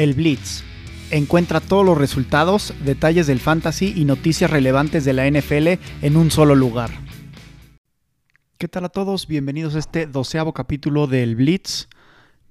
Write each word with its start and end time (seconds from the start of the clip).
El 0.00 0.14
Blitz. 0.14 0.62
Encuentra 1.10 1.60
todos 1.60 1.84
los 1.84 1.98
resultados, 1.98 2.72
detalles 2.86 3.26
del 3.26 3.38
fantasy 3.38 3.92
y 3.94 4.06
noticias 4.06 4.50
relevantes 4.50 5.04
de 5.04 5.12
la 5.12 5.30
NFL 5.30 5.78
en 6.00 6.16
un 6.16 6.30
solo 6.30 6.54
lugar. 6.54 6.88
¿Qué 8.56 8.66
tal 8.66 8.86
a 8.86 8.88
todos? 8.88 9.26
Bienvenidos 9.26 9.74
a 9.74 9.78
este 9.78 10.06
doceavo 10.06 10.54
capítulo 10.54 11.06
del 11.06 11.36
Blitz. 11.36 11.86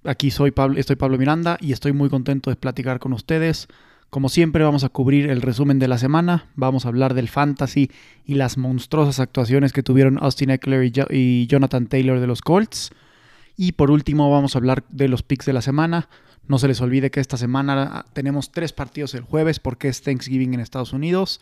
Aquí 0.04 0.30
soy 0.30 0.52
Pablo, 0.52 0.78
estoy 0.78 0.96
Pablo 0.96 1.18
Miranda 1.18 1.58
y 1.60 1.72
estoy 1.72 1.92
muy 1.92 2.08
contento 2.12 2.52
de 2.52 2.56
platicar 2.56 3.00
con 3.00 3.14
ustedes. 3.14 3.68
Como 4.12 4.30
siempre 4.30 4.64
vamos 4.64 4.84
a 4.84 4.90
cubrir 4.90 5.28
el 5.28 5.42
resumen 5.42 5.80
de 5.80 5.88
la 5.88 5.98
semana, 5.98 6.52
vamos 6.54 6.86
a 6.86 6.90
hablar 6.90 7.16
del 7.16 7.30
fantasy 7.30 7.90
y 8.26 8.36
las 8.36 8.60
monstruosas 8.60 9.20
actuaciones 9.20 9.74
que 9.74 9.82
tuvieron 9.82 10.20
Austin 10.22 10.52
Eckler 10.52 10.92
y 11.10 11.48
Jonathan 11.48 11.88
Taylor 11.88 12.20
de 12.20 12.28
los 12.28 12.44
Colts. 12.44 12.92
Y 13.58 13.72
por 13.72 13.90
último 13.90 14.30
vamos 14.30 14.54
a 14.54 14.60
hablar 14.60 14.84
de 14.90 15.08
los 15.08 15.24
picks 15.24 15.48
de 15.48 15.54
la 15.54 15.64
semana. 15.64 16.10
No 16.50 16.58
se 16.58 16.68
les 16.68 16.82
olvide 16.82 17.12
que 17.12 17.20
esta 17.20 17.38
semana 17.38 18.06
tenemos 18.14 18.52
tres 18.52 18.74
partidos 18.74 19.14
el 19.14 19.22
jueves 19.22 19.60
porque 19.60 19.88
es 19.88 20.02
Thanksgiving 20.02 20.56
en 20.56 20.60
Estados 20.60 20.94
Unidos. 20.94 21.40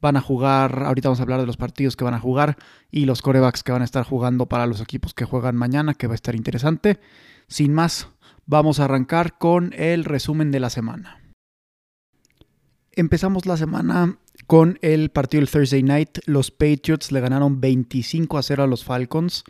Van 0.00 0.16
a 0.16 0.20
jugar, 0.20 0.84
ahorita 0.84 1.08
vamos 1.08 1.18
a 1.18 1.24
hablar 1.24 1.40
de 1.40 1.46
los 1.46 1.56
partidos 1.56 1.96
que 1.96 2.04
van 2.04 2.14
a 2.14 2.20
jugar 2.20 2.56
y 2.92 3.04
los 3.04 3.20
corebacks 3.20 3.64
que 3.64 3.72
van 3.72 3.82
a 3.82 3.84
estar 3.84 4.04
jugando 4.04 4.46
para 4.46 4.66
los 4.66 4.80
equipos 4.80 5.12
que 5.12 5.24
juegan 5.24 5.56
mañana, 5.56 5.94
que 5.94 6.06
va 6.06 6.12
a 6.12 6.14
estar 6.14 6.36
interesante. 6.36 7.00
Sin 7.48 7.74
más, 7.74 8.06
vamos 8.46 8.78
a 8.78 8.84
arrancar 8.84 9.38
con 9.38 9.72
el 9.76 10.04
resumen 10.04 10.52
de 10.52 10.60
la 10.60 10.70
semana. 10.70 11.20
Empezamos 12.92 13.46
la 13.46 13.56
semana 13.56 14.18
con 14.46 14.78
el 14.82 15.10
partido 15.10 15.40
del 15.40 15.50
Thursday 15.50 15.82
Night. 15.82 16.18
Los 16.26 16.52
Patriots 16.52 17.10
le 17.10 17.20
ganaron 17.20 17.60
25 17.60 18.38
a 18.38 18.42
0 18.44 18.62
a 18.62 18.66
los 18.68 18.84
Falcons. 18.84 19.42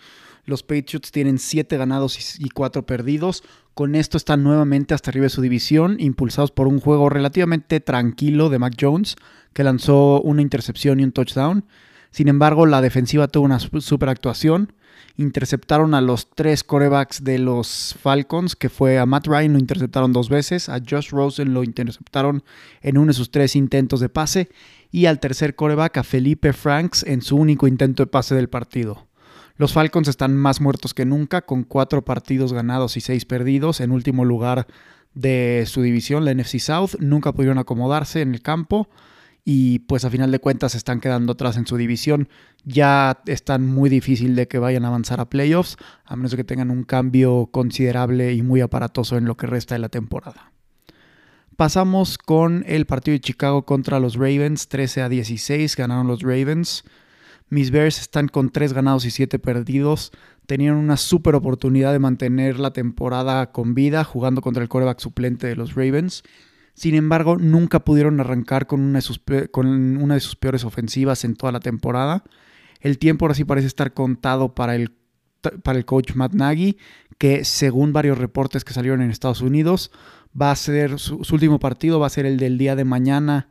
Los 0.47 0.63
Patriots 0.63 1.11
tienen 1.11 1.39
7 1.39 1.77
ganados 1.77 2.39
y 2.39 2.49
4 2.51 2.85
perdidos. 2.85 3.43
Con 3.73 3.95
esto 3.95 4.17
están 4.17 4.43
nuevamente 4.43 4.95
hasta 4.95 5.11
arriba 5.11 5.25
de 5.25 5.31
su 5.31 5.41
división, 5.41 5.97
impulsados 5.99 6.51
por 6.51 6.69
un 6.69 6.81
juego 6.81 7.09
relativamente 7.09 7.81
tranquilo 7.81 8.51
de 8.51 8.59
Mac 8.59 8.75
Jones, 8.79 9.17
que 9.53 9.65
lanzó 9.65 10.21
una 10.21 10.43
intercepción 10.43 11.01
y 11.01 11.05
un 11.05 11.13
touchdown. 11.13 11.65
Sin 12.11 12.29
embargo, 12.29 12.67
la 12.67 12.81
defensiva 12.81 13.27
tuvo 13.27 13.47
una 13.47 13.59
super 13.59 14.09
actuación. 14.09 14.73
Interceptaron 15.17 15.95
a 15.95 16.01
los 16.01 16.31
tres 16.31 16.63
corebacks 16.63 17.25
de 17.25 17.39
los 17.39 17.97
Falcons, 18.01 18.55
que 18.55 18.69
fue 18.69 18.99
a 18.99 19.07
Matt 19.07 19.27
Ryan, 19.27 19.55
lo 19.55 19.59
interceptaron 19.59 20.13
dos 20.13 20.29
veces, 20.29 20.69
a 20.69 20.79
Josh 20.79 21.11
Rosen 21.11 21.55
lo 21.55 21.65
interceptaron 21.65 22.45
en 22.83 22.99
uno 22.99 23.09
de 23.09 23.15
sus 23.15 23.31
tres 23.31 23.57
intentos 23.57 24.01
de 24.01 24.09
pase, 24.09 24.49
y 24.93 25.07
al 25.07 25.21
tercer 25.21 25.57
coreback, 25.57 25.97
a 25.97 26.05
Felipe 26.05 26.53
Franks, 26.53 27.03
en 27.03 27.23
su 27.23 27.37
único 27.37 27.67
intento 27.67 28.05
de 28.05 28.09
pase 28.09 28.35
del 28.35 28.49
partido. 28.49 29.09
Los 29.57 29.73
Falcons 29.73 30.09
están 30.09 30.37
más 30.37 30.61
muertos 30.61 30.95
que 30.95 31.05
nunca, 31.05 31.43
con 31.43 31.63
cuatro 31.63 32.05
partidos 32.05 32.53
ganados 32.53 32.97
y 32.97 33.01
seis 33.01 33.25
perdidos, 33.25 33.81
en 33.81 33.93
último 33.93 34.25
lugar 34.25 34.67
de 35.15 35.65
su 35.67 35.83
división, 35.83 36.25
la 36.25 36.35
NFC 36.35 36.59
South. 36.59 36.97
Nunca 36.99 37.33
pudieron 37.33 37.59
acomodarse 37.59 38.21
en 38.21 38.35
el 38.35 38.43
campo 38.43 38.89
y 39.45 39.81
pues 39.81 40.05
a 40.05 40.11
final 40.11 40.33
de 40.33 40.39
cuentas 40.41 40.75
están 40.75 41.01
quedando 41.01 41.35
atrás 41.35 41.57
en 41.57 41.67
su 41.67 41.77
división. 41.77 42.29
Ya 42.65 43.23
están 43.27 43.65
muy 43.67 43.91
difícil 43.91 44.35
de 44.35 44.49
que 44.49 44.59
vayan 44.59 44.85
a 44.85 44.89
avanzar 44.89 45.21
a 45.21 45.29
playoffs, 45.31 45.77
a 46.05 46.17
menos 46.17 46.35
que 46.35 46.45
tengan 46.45 46.71
un 46.71 46.83
cambio 46.83 47.49
considerable 47.53 48.33
y 48.33 48.43
muy 48.43 48.61
aparatoso 48.61 49.17
en 49.17 49.27
lo 49.27 49.37
que 49.37 49.47
resta 49.47 49.77
de 49.77 49.81
la 49.81 49.89
temporada. 49.89 50.51
Pasamos 51.57 52.19
con 52.19 52.65
el 52.67 52.87
partido 52.87 53.13
de 53.13 53.21
Chicago 53.21 53.65
contra 53.65 54.01
los 54.01 54.17
Ravens, 54.17 54.67
13 54.67 55.03
a 55.03 55.09
16, 55.09 55.77
ganaron 55.77 56.09
los 56.09 56.23
Ravens. 56.23 56.83
Mis 57.55 57.71
Bears 57.71 58.01
están 58.01 58.27
con 58.27 58.51
3 58.51 58.73
ganados 58.73 59.05
y 59.05 59.13
7 59.13 59.39
perdidos. 59.39 60.11
Tenían 60.47 60.75
una 60.75 60.97
super 60.97 61.37
oportunidad 61.37 61.93
de 61.93 62.01
mantener 62.01 62.59
la 62.59 62.73
temporada 62.73 63.53
con 63.53 63.77
vida 63.77 64.03
jugando 64.03 64.41
contra 64.41 64.61
el 64.61 64.69
coreback 64.69 64.99
suplente 64.99 65.47
de 65.47 65.55
los 65.55 65.77
Ravens. 65.77 66.25
Sin 66.75 66.97
embargo, 66.97 67.37
nunca 67.37 67.85
pudieron 67.85 68.19
arrancar 68.19 68.67
con 68.67 68.81
una, 68.81 68.99
de 68.99 69.03
sus, 69.03 70.37
peores 70.37 70.65
ofensivas 70.65 71.23
en 71.23 71.37
toda 71.37 71.53
la 71.53 71.61
temporada. 71.61 72.25
El 72.81 72.99
tiempo 72.99 73.25
ahora 73.25 73.37
sí 73.37 73.45
parece 73.45 73.69
estar 73.69 73.95
contado 73.95 74.57
para 74.57 74.75
el, 74.75 74.91
para 75.63 75.79
el 75.79 75.85
coach 75.85 76.17
Matt 76.17 76.33
Nagy, 76.33 76.77
que 77.19 77.45
según 77.45 77.93
varios 77.93 78.19
reportes 78.19 78.65
que 78.65 78.75
salieron 78.75 79.01
en 79.01 79.13
Estados 79.13 79.43
Unidos, 79.43 79.93
va 80.35 80.51
a 80.51 80.57
ser 80.57 80.99
su 80.99 81.25
último 81.31 81.61
partido, 81.61 82.01
va 82.01 82.09
a 82.09 82.11
ser 82.11 82.27
el 82.27 82.37
del 82.37 82.59
día 82.59 82.75
de 82.75 82.85
mañana 82.85 83.49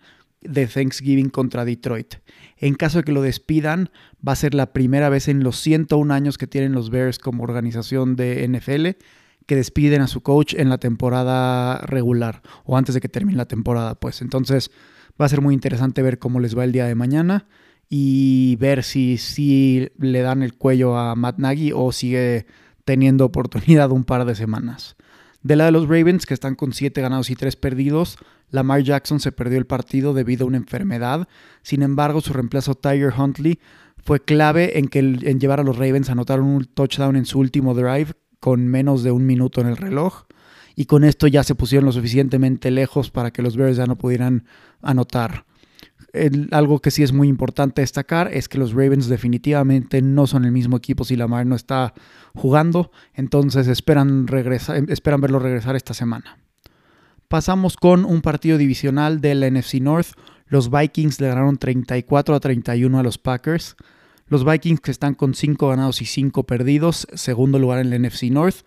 de 0.48 0.68
Thanksgiving 0.68 1.30
contra 1.30 1.66
Detroit. 1.66 2.16
En 2.58 2.76
caso 2.76 3.00
de 3.00 3.04
que 3.04 3.12
lo 3.12 3.22
despidan, 3.22 3.90
va 4.26 4.34
a 4.34 4.38
ser 4.38 4.54
la 4.54 4.74
primera 4.74 5.10
vez 5.10 5.28
en 5.28 5.44
los 5.44 5.60
101 5.60 6.14
años 6.14 6.38
que 6.38 6.48
tienen 6.48 6.74
los 6.74 6.90
Bears 6.90 7.20
como 7.20 7.44
organización 7.44 8.16
de 8.16 8.48
NFL 8.48 9.00
que 9.46 9.56
despiden 9.56 10.02
a 10.02 10.08
su 10.08 10.22
coach 10.22 10.54
en 10.54 10.70
la 10.70 10.78
temporada 10.78 11.80
regular 11.80 12.42
o 12.64 12.78
antes 12.78 12.96
de 12.96 13.02
que 13.02 13.10
termine 13.10 13.38
la 13.38 13.48
temporada, 13.48 13.96
pues. 13.96 14.22
Entonces 14.22 14.72
va 15.20 15.26
a 15.26 15.30
ser 15.30 15.42
muy 15.42 15.54
interesante 15.54 16.02
ver 16.02 16.20
cómo 16.20 16.40
les 16.40 16.58
va 16.58 16.64
el 16.64 16.72
día 16.72 16.86
de 16.86 16.96
mañana 16.96 17.48
y 17.90 18.56
ver 18.58 18.84
si, 18.84 19.18
si 19.18 19.90
le 19.98 20.22
dan 20.22 20.44
el 20.44 20.54
cuello 20.54 20.98
a 20.98 21.16
Matt 21.16 21.38
Nagy 21.38 21.72
o 21.74 21.92
sigue 21.92 22.46
teniendo 22.86 23.26
oportunidad 23.26 23.92
un 23.92 24.04
par 24.04 24.26
de 24.26 24.36
semanas. 24.36 24.96
De 25.44 25.58
la 25.58 25.66
de 25.66 25.72
los 25.72 25.90
Ravens, 25.90 26.26
que 26.26 26.34
están 26.34 26.56
con 26.56 26.72
7 26.72 27.02
ganados 27.02 27.30
y 27.30 27.36
3 27.36 27.58
perdidos, 27.58 28.18
Lamar 28.50 28.82
Jackson 28.82 29.20
se 29.20 29.34
perdió 29.34 29.58
el 29.58 29.66
partido 29.66 30.14
debido 30.14 30.46
a 30.46 30.48
una 30.48 30.58
enfermedad. 30.58 31.28
Sin 31.64 31.82
embargo, 31.84 32.22
su 32.22 32.32
reemplazo 32.32 32.76
Tiger 32.76 33.14
Huntley 33.18 33.60
fue 33.98 34.22
clave 34.22 34.80
en, 34.80 34.88
que 34.88 35.00
en 35.00 35.40
llevar 35.40 35.60
a 35.60 35.64
los 35.64 35.78
Ravens 35.78 36.10
a 36.10 36.14
anotar 36.14 36.40
un 36.40 36.64
touchdown 36.66 37.18
en 37.18 37.26
su 37.26 37.40
último 37.40 37.74
drive 37.74 38.14
con 38.40 38.68
menos 38.68 39.04
de 39.04 39.12
un 39.12 39.26
minuto 39.26 39.60
en 39.60 39.68
el 39.68 39.78
reloj. 39.78 40.24
Y 40.76 40.86
con 40.86 41.04
esto 41.04 41.28
ya 41.28 41.44
se 41.44 41.56
pusieron 41.56 41.86
lo 41.86 41.92
suficientemente 41.92 42.72
lejos 42.72 43.12
para 43.12 43.32
que 43.32 43.42
los 43.42 43.58
Bears 43.58 43.78
ya 43.78 43.86
no 43.86 43.98
pudieran 43.98 44.46
anotar 44.82 45.46
algo 46.52 46.80
que 46.80 46.92
sí 46.92 47.02
es 47.02 47.12
muy 47.12 47.28
importante 47.28 47.82
destacar 47.82 48.30
es 48.32 48.48
que 48.48 48.60
los 48.60 48.72
Ravens 48.74 49.08
definitivamente 49.08 50.02
no 50.02 50.28
son 50.28 50.46
el 50.46 50.52
mismo 50.52 50.78
equipo 50.78 51.04
si 51.04 51.16
Lamar 51.16 51.46
no 51.46 51.56
está 51.56 51.94
jugando, 52.36 52.92
entonces 53.14 53.68
esperan, 53.68 54.28
regresar, 54.28 54.84
esperan 54.90 55.22
verlo 55.22 55.40
regresar 55.40 55.76
esta 55.76 55.94
semana. 55.94 56.38
Pasamos 57.28 57.78
con 57.78 58.06
un 58.06 58.22
partido 58.22 58.60
divisional 58.60 59.20
del 59.20 59.42
NFC 59.52 59.76
North. 59.76 60.10
Los 60.46 60.70
Vikings 60.70 61.20
le 61.20 61.30
ganaron 61.30 61.58
34 61.58 62.36
a 62.36 62.40
31 62.40 63.00
a 63.00 63.02
los 63.02 63.18
Packers. 63.18 63.76
Los 64.28 64.46
Vikings 64.46 64.82
que 64.82 64.92
están 64.92 65.16
con 65.16 65.34
5 65.34 65.68
ganados 65.68 66.02
y 66.04 66.06
5 66.06 66.44
perdidos, 66.44 67.08
segundo 67.16 67.58
lugar 67.58 67.80
en 67.80 67.92
el 67.92 68.04
NFC 68.04 68.26
North. 68.26 68.58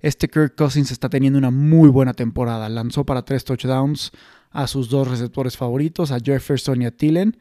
Este 0.00 0.28
Kirk 0.28 0.56
Cousins 0.56 0.90
está 0.90 1.08
teniendo 1.08 1.38
una 1.38 1.50
muy 1.50 1.88
buena 1.88 2.12
temporada. 2.12 2.68
Lanzó 2.68 3.04
para 3.04 3.22
3 3.22 3.44
touchdowns, 3.44 4.10
a 4.50 4.66
sus 4.66 4.88
dos 4.88 5.08
receptores 5.08 5.56
favoritos, 5.56 6.12
a 6.12 6.20
Jefferson 6.20 6.82
y 6.82 6.86
a 6.86 6.90
Tillen, 6.90 7.36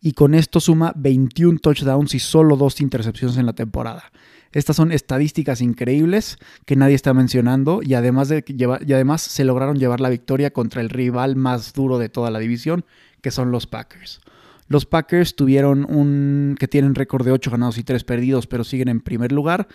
y 0.00 0.12
con 0.12 0.34
esto 0.34 0.60
suma 0.60 0.92
21 0.96 1.58
touchdowns 1.60 2.14
y 2.14 2.18
solo 2.18 2.56
dos 2.56 2.80
intercepciones 2.80 3.36
en 3.36 3.46
la 3.46 3.52
temporada. 3.52 4.10
Estas 4.52 4.76
son 4.76 4.92
estadísticas 4.92 5.60
increíbles 5.60 6.38
que 6.66 6.76
nadie 6.76 6.94
está 6.94 7.14
mencionando 7.14 7.80
y 7.82 7.94
además, 7.94 8.28
de 8.28 8.44
y 8.46 8.92
además 8.92 9.22
se 9.22 9.44
lograron 9.44 9.78
llevar 9.78 10.00
la 10.00 10.10
victoria 10.10 10.52
contra 10.52 10.82
el 10.82 10.90
rival 10.90 11.36
más 11.36 11.72
duro 11.72 11.98
de 11.98 12.08
toda 12.08 12.30
la 12.30 12.38
división, 12.38 12.84
que 13.22 13.30
son 13.30 13.50
los 13.50 13.66
Packers. 13.66 14.20
Los 14.68 14.84
Packers 14.84 15.36
tuvieron 15.36 15.86
un 15.88 16.56
que 16.58 16.68
tienen 16.68 16.94
récord 16.94 17.24
de 17.24 17.32
8 17.32 17.50
ganados 17.50 17.78
y 17.78 17.84
3 17.84 18.04
perdidos, 18.04 18.46
pero 18.46 18.64
siguen 18.64 18.88
en 18.88 19.00
primer 19.00 19.32
lugar 19.32 19.68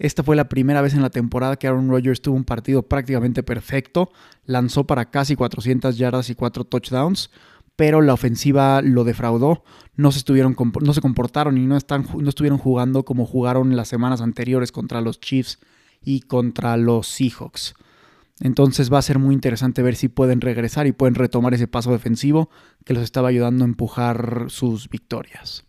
esta 0.00 0.22
fue 0.22 0.34
la 0.34 0.48
primera 0.48 0.80
vez 0.80 0.94
en 0.94 1.02
la 1.02 1.10
temporada 1.10 1.56
que 1.56 1.68
Aaron 1.68 1.90
Rodgers 1.90 2.22
tuvo 2.22 2.34
un 2.34 2.44
partido 2.44 2.82
prácticamente 2.82 3.42
perfecto. 3.42 4.10
Lanzó 4.46 4.86
para 4.86 5.10
casi 5.10 5.36
400 5.36 5.98
yardas 5.98 6.30
y 6.30 6.34
4 6.34 6.64
touchdowns, 6.64 7.30
pero 7.76 8.00
la 8.00 8.14
ofensiva 8.14 8.80
lo 8.80 9.04
defraudó. 9.04 9.62
No 9.96 10.10
se, 10.10 10.22
comportaron 11.02 11.58
y 11.58 11.66
no 11.66 11.76
estuvieron 11.76 12.58
jugando 12.58 13.04
como 13.04 13.26
jugaron 13.26 13.76
las 13.76 13.88
semanas 13.88 14.22
anteriores 14.22 14.72
contra 14.72 15.02
los 15.02 15.20
Chiefs 15.20 15.58
y 16.02 16.22
contra 16.22 16.78
los 16.78 17.06
Seahawks. 17.06 17.74
Entonces 18.40 18.90
va 18.90 18.96
a 18.96 19.02
ser 19.02 19.18
muy 19.18 19.34
interesante 19.34 19.82
ver 19.82 19.96
si 19.96 20.08
pueden 20.08 20.40
regresar 20.40 20.86
y 20.86 20.92
pueden 20.92 21.14
retomar 21.14 21.52
ese 21.52 21.68
paso 21.68 21.92
defensivo 21.92 22.48
que 22.86 22.94
los 22.94 23.02
estaba 23.02 23.28
ayudando 23.28 23.64
a 23.64 23.68
empujar 23.68 24.46
sus 24.48 24.88
victorias 24.88 25.66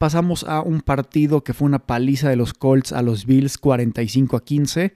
pasamos 0.00 0.44
a 0.44 0.62
un 0.62 0.80
partido 0.80 1.44
que 1.44 1.52
fue 1.52 1.66
una 1.66 1.80
paliza 1.80 2.30
de 2.30 2.36
los 2.36 2.54
Colts 2.54 2.90
a 2.94 3.02
los 3.02 3.26
Bills 3.26 3.58
45 3.58 4.34
a 4.34 4.42
15. 4.42 4.94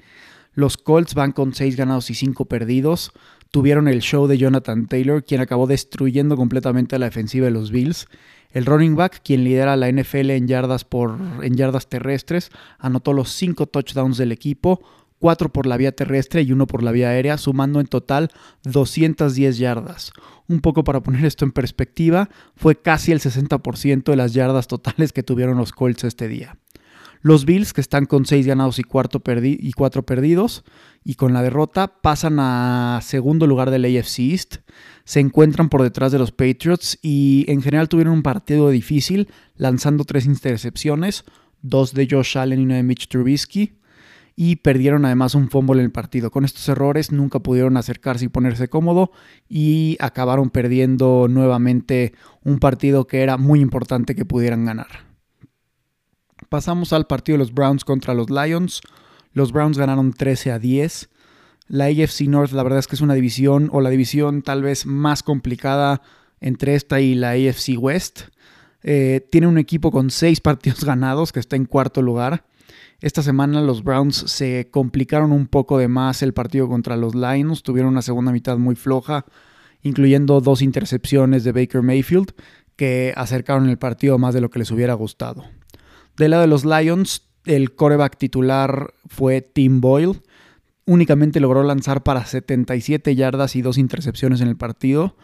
Los 0.54 0.78
Colts 0.78 1.12
van 1.12 1.32
con 1.32 1.52
6 1.52 1.76
ganados 1.76 2.08
y 2.08 2.14
5 2.14 2.46
perdidos. 2.46 3.12
Tuvieron 3.50 3.86
el 3.86 4.00
show 4.00 4.26
de 4.26 4.38
Jonathan 4.38 4.86
Taylor, 4.86 5.22
quien 5.22 5.42
acabó 5.42 5.66
destruyendo 5.66 6.38
completamente 6.38 6.98
la 6.98 7.04
defensiva 7.04 7.44
de 7.44 7.50
los 7.50 7.70
Bills. 7.70 8.08
El 8.50 8.64
running 8.64 8.96
back, 8.96 9.20
quien 9.22 9.44
lidera 9.44 9.76
la 9.76 9.92
NFL 9.92 10.30
en 10.30 10.48
yardas, 10.48 10.86
por, 10.86 11.18
en 11.42 11.54
yardas 11.54 11.86
terrestres, 11.86 12.50
anotó 12.78 13.12
los 13.12 13.30
5 13.32 13.66
touchdowns 13.66 14.16
del 14.16 14.32
equipo, 14.32 14.80
4 15.24 15.48
por 15.48 15.64
la 15.64 15.78
vía 15.78 15.90
terrestre 15.90 16.42
y 16.42 16.52
1 16.52 16.66
por 16.66 16.82
la 16.82 16.92
vía 16.92 17.08
aérea, 17.08 17.38
sumando 17.38 17.80
en 17.80 17.86
total 17.86 18.30
210 18.64 19.56
yardas. 19.56 20.12
Un 20.48 20.60
poco 20.60 20.84
para 20.84 21.02
poner 21.02 21.24
esto 21.24 21.46
en 21.46 21.52
perspectiva, 21.52 22.28
fue 22.56 22.76
casi 22.76 23.10
el 23.10 23.20
60% 23.20 24.04
de 24.04 24.16
las 24.16 24.34
yardas 24.34 24.66
totales 24.66 25.14
que 25.14 25.22
tuvieron 25.22 25.56
los 25.56 25.72
Colts 25.72 26.04
este 26.04 26.28
día. 26.28 26.58
Los 27.22 27.46
Bills, 27.46 27.72
que 27.72 27.80
están 27.80 28.04
con 28.04 28.26
6 28.26 28.46
ganados 28.46 28.78
y, 28.78 28.82
cuatro 28.82 29.20
perdidos, 29.20 30.62
y 31.02 31.14
con 31.14 31.32
la 31.32 31.40
derrota, 31.40 32.02
pasan 32.02 32.36
a 32.38 33.00
segundo 33.02 33.46
lugar 33.46 33.70
del 33.70 33.86
AFC 33.86 34.18
East. 34.18 34.56
Se 35.04 35.20
encuentran 35.20 35.70
por 35.70 35.82
detrás 35.82 36.12
de 36.12 36.18
los 36.18 36.32
Patriots 36.32 36.98
y 37.00 37.46
en 37.48 37.62
general 37.62 37.88
tuvieron 37.88 38.12
un 38.12 38.22
partido 38.22 38.68
difícil, 38.68 39.28
lanzando 39.56 40.04
tres 40.04 40.26
intercepciones, 40.26 41.24
dos 41.62 41.94
de 41.94 42.06
Josh 42.10 42.36
Allen 42.36 42.60
y 42.60 42.64
una 42.64 42.76
de 42.76 42.82
Mitch 42.82 43.08
Trubisky 43.08 43.78
y 44.36 44.56
perdieron 44.56 45.04
además 45.04 45.34
un 45.34 45.48
fumble 45.48 45.80
en 45.80 45.86
el 45.86 45.92
partido. 45.92 46.30
Con 46.30 46.44
estos 46.44 46.68
errores 46.68 47.12
nunca 47.12 47.38
pudieron 47.38 47.76
acercarse 47.76 48.24
y 48.24 48.28
ponerse 48.28 48.68
cómodo 48.68 49.12
y 49.48 49.96
acabaron 50.00 50.50
perdiendo 50.50 51.26
nuevamente 51.28 52.14
un 52.42 52.58
partido 52.58 53.06
que 53.06 53.22
era 53.22 53.36
muy 53.36 53.60
importante 53.60 54.14
que 54.14 54.24
pudieran 54.24 54.64
ganar. 54.64 55.14
Pasamos 56.48 56.92
al 56.92 57.06
partido 57.06 57.34
de 57.34 57.44
los 57.44 57.54
Browns 57.54 57.84
contra 57.84 58.14
los 58.14 58.28
Lions. 58.28 58.80
Los 59.32 59.52
Browns 59.52 59.78
ganaron 59.78 60.12
13 60.12 60.52
a 60.52 60.58
10. 60.58 61.10
La 61.68 61.86
AFC 61.86 62.22
North 62.22 62.52
la 62.52 62.62
verdad 62.62 62.80
es 62.80 62.86
que 62.86 62.96
es 62.96 63.00
una 63.00 63.14
división 63.14 63.70
o 63.72 63.80
la 63.80 63.90
división 63.90 64.42
tal 64.42 64.62
vez 64.62 64.84
más 64.84 65.22
complicada 65.22 66.02
entre 66.40 66.74
esta 66.74 67.00
y 67.00 67.14
la 67.14 67.30
AFC 67.30 67.78
West. 67.78 68.22
Eh, 68.82 69.26
tiene 69.30 69.46
un 69.46 69.58
equipo 69.58 69.90
con 69.90 70.10
6 70.10 70.40
partidos 70.42 70.84
ganados 70.84 71.32
que 71.32 71.40
está 71.40 71.54
en 71.54 71.66
cuarto 71.66 72.02
lugar 72.02 72.44
esta 73.00 73.22
semana 73.22 73.60
los 73.60 73.82
Browns 73.84 74.16
se 74.16 74.68
complicaron 74.70 75.32
un 75.32 75.46
poco 75.46 75.78
de 75.78 75.88
más 75.88 76.22
el 76.22 76.32
partido 76.32 76.68
contra 76.68 76.96
los 76.96 77.14
Lions, 77.14 77.62
tuvieron 77.62 77.92
una 77.92 78.02
segunda 78.02 78.32
mitad 78.32 78.56
muy 78.58 78.74
floja, 78.74 79.26
incluyendo 79.82 80.40
dos 80.40 80.62
intercepciones 80.62 81.44
de 81.44 81.52
Baker 81.52 81.82
Mayfield 81.82 82.32
que 82.76 83.12
acercaron 83.16 83.68
el 83.68 83.78
partido 83.78 84.18
más 84.18 84.34
de 84.34 84.40
lo 84.40 84.50
que 84.50 84.58
les 84.58 84.70
hubiera 84.70 84.94
gustado. 84.94 85.44
Del 86.16 86.30
lado 86.30 86.42
de 86.42 86.48
los 86.48 86.64
Lions, 86.64 87.22
el 87.44 87.74
coreback 87.74 88.16
titular 88.16 88.92
fue 89.06 89.42
Tim 89.42 89.80
Boyle. 89.80 90.20
Únicamente 90.86 91.40
logró 91.40 91.62
lanzar 91.62 92.02
para 92.02 92.24
77 92.24 93.14
yardas 93.14 93.56
y 93.56 93.62
dos 93.62 93.78
intercepciones 93.78 94.40
en 94.40 94.48
el 94.48 94.56
partido. 94.56 95.16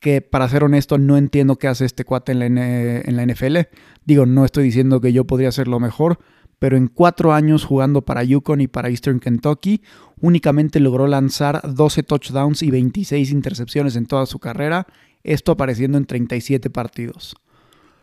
Que 0.00 0.20
para 0.20 0.48
ser 0.48 0.64
honesto, 0.64 0.98
no 0.98 1.16
entiendo 1.16 1.56
qué 1.56 1.68
hace 1.68 1.84
este 1.84 2.04
cuate 2.04 2.32
en 2.32 2.38
la, 2.40 2.46
en 2.46 3.16
la 3.16 3.24
NFL. 3.24 3.58
Digo, 4.04 4.26
no 4.26 4.44
estoy 4.44 4.64
diciendo 4.64 5.00
que 5.00 5.12
yo 5.12 5.26
podría 5.26 5.48
hacerlo 5.48 5.78
mejor, 5.78 6.18
pero 6.62 6.76
en 6.76 6.86
cuatro 6.86 7.32
años 7.32 7.64
jugando 7.64 8.02
para 8.02 8.22
Yukon 8.22 8.60
y 8.60 8.68
para 8.68 8.88
Eastern 8.88 9.18
Kentucky, 9.18 9.82
únicamente 10.20 10.78
logró 10.78 11.08
lanzar 11.08 11.60
12 11.74 12.04
touchdowns 12.04 12.62
y 12.62 12.70
26 12.70 13.32
intercepciones 13.32 13.96
en 13.96 14.06
toda 14.06 14.26
su 14.26 14.38
carrera, 14.38 14.86
esto 15.24 15.50
apareciendo 15.50 15.98
en 15.98 16.04
37 16.04 16.70
partidos. 16.70 17.34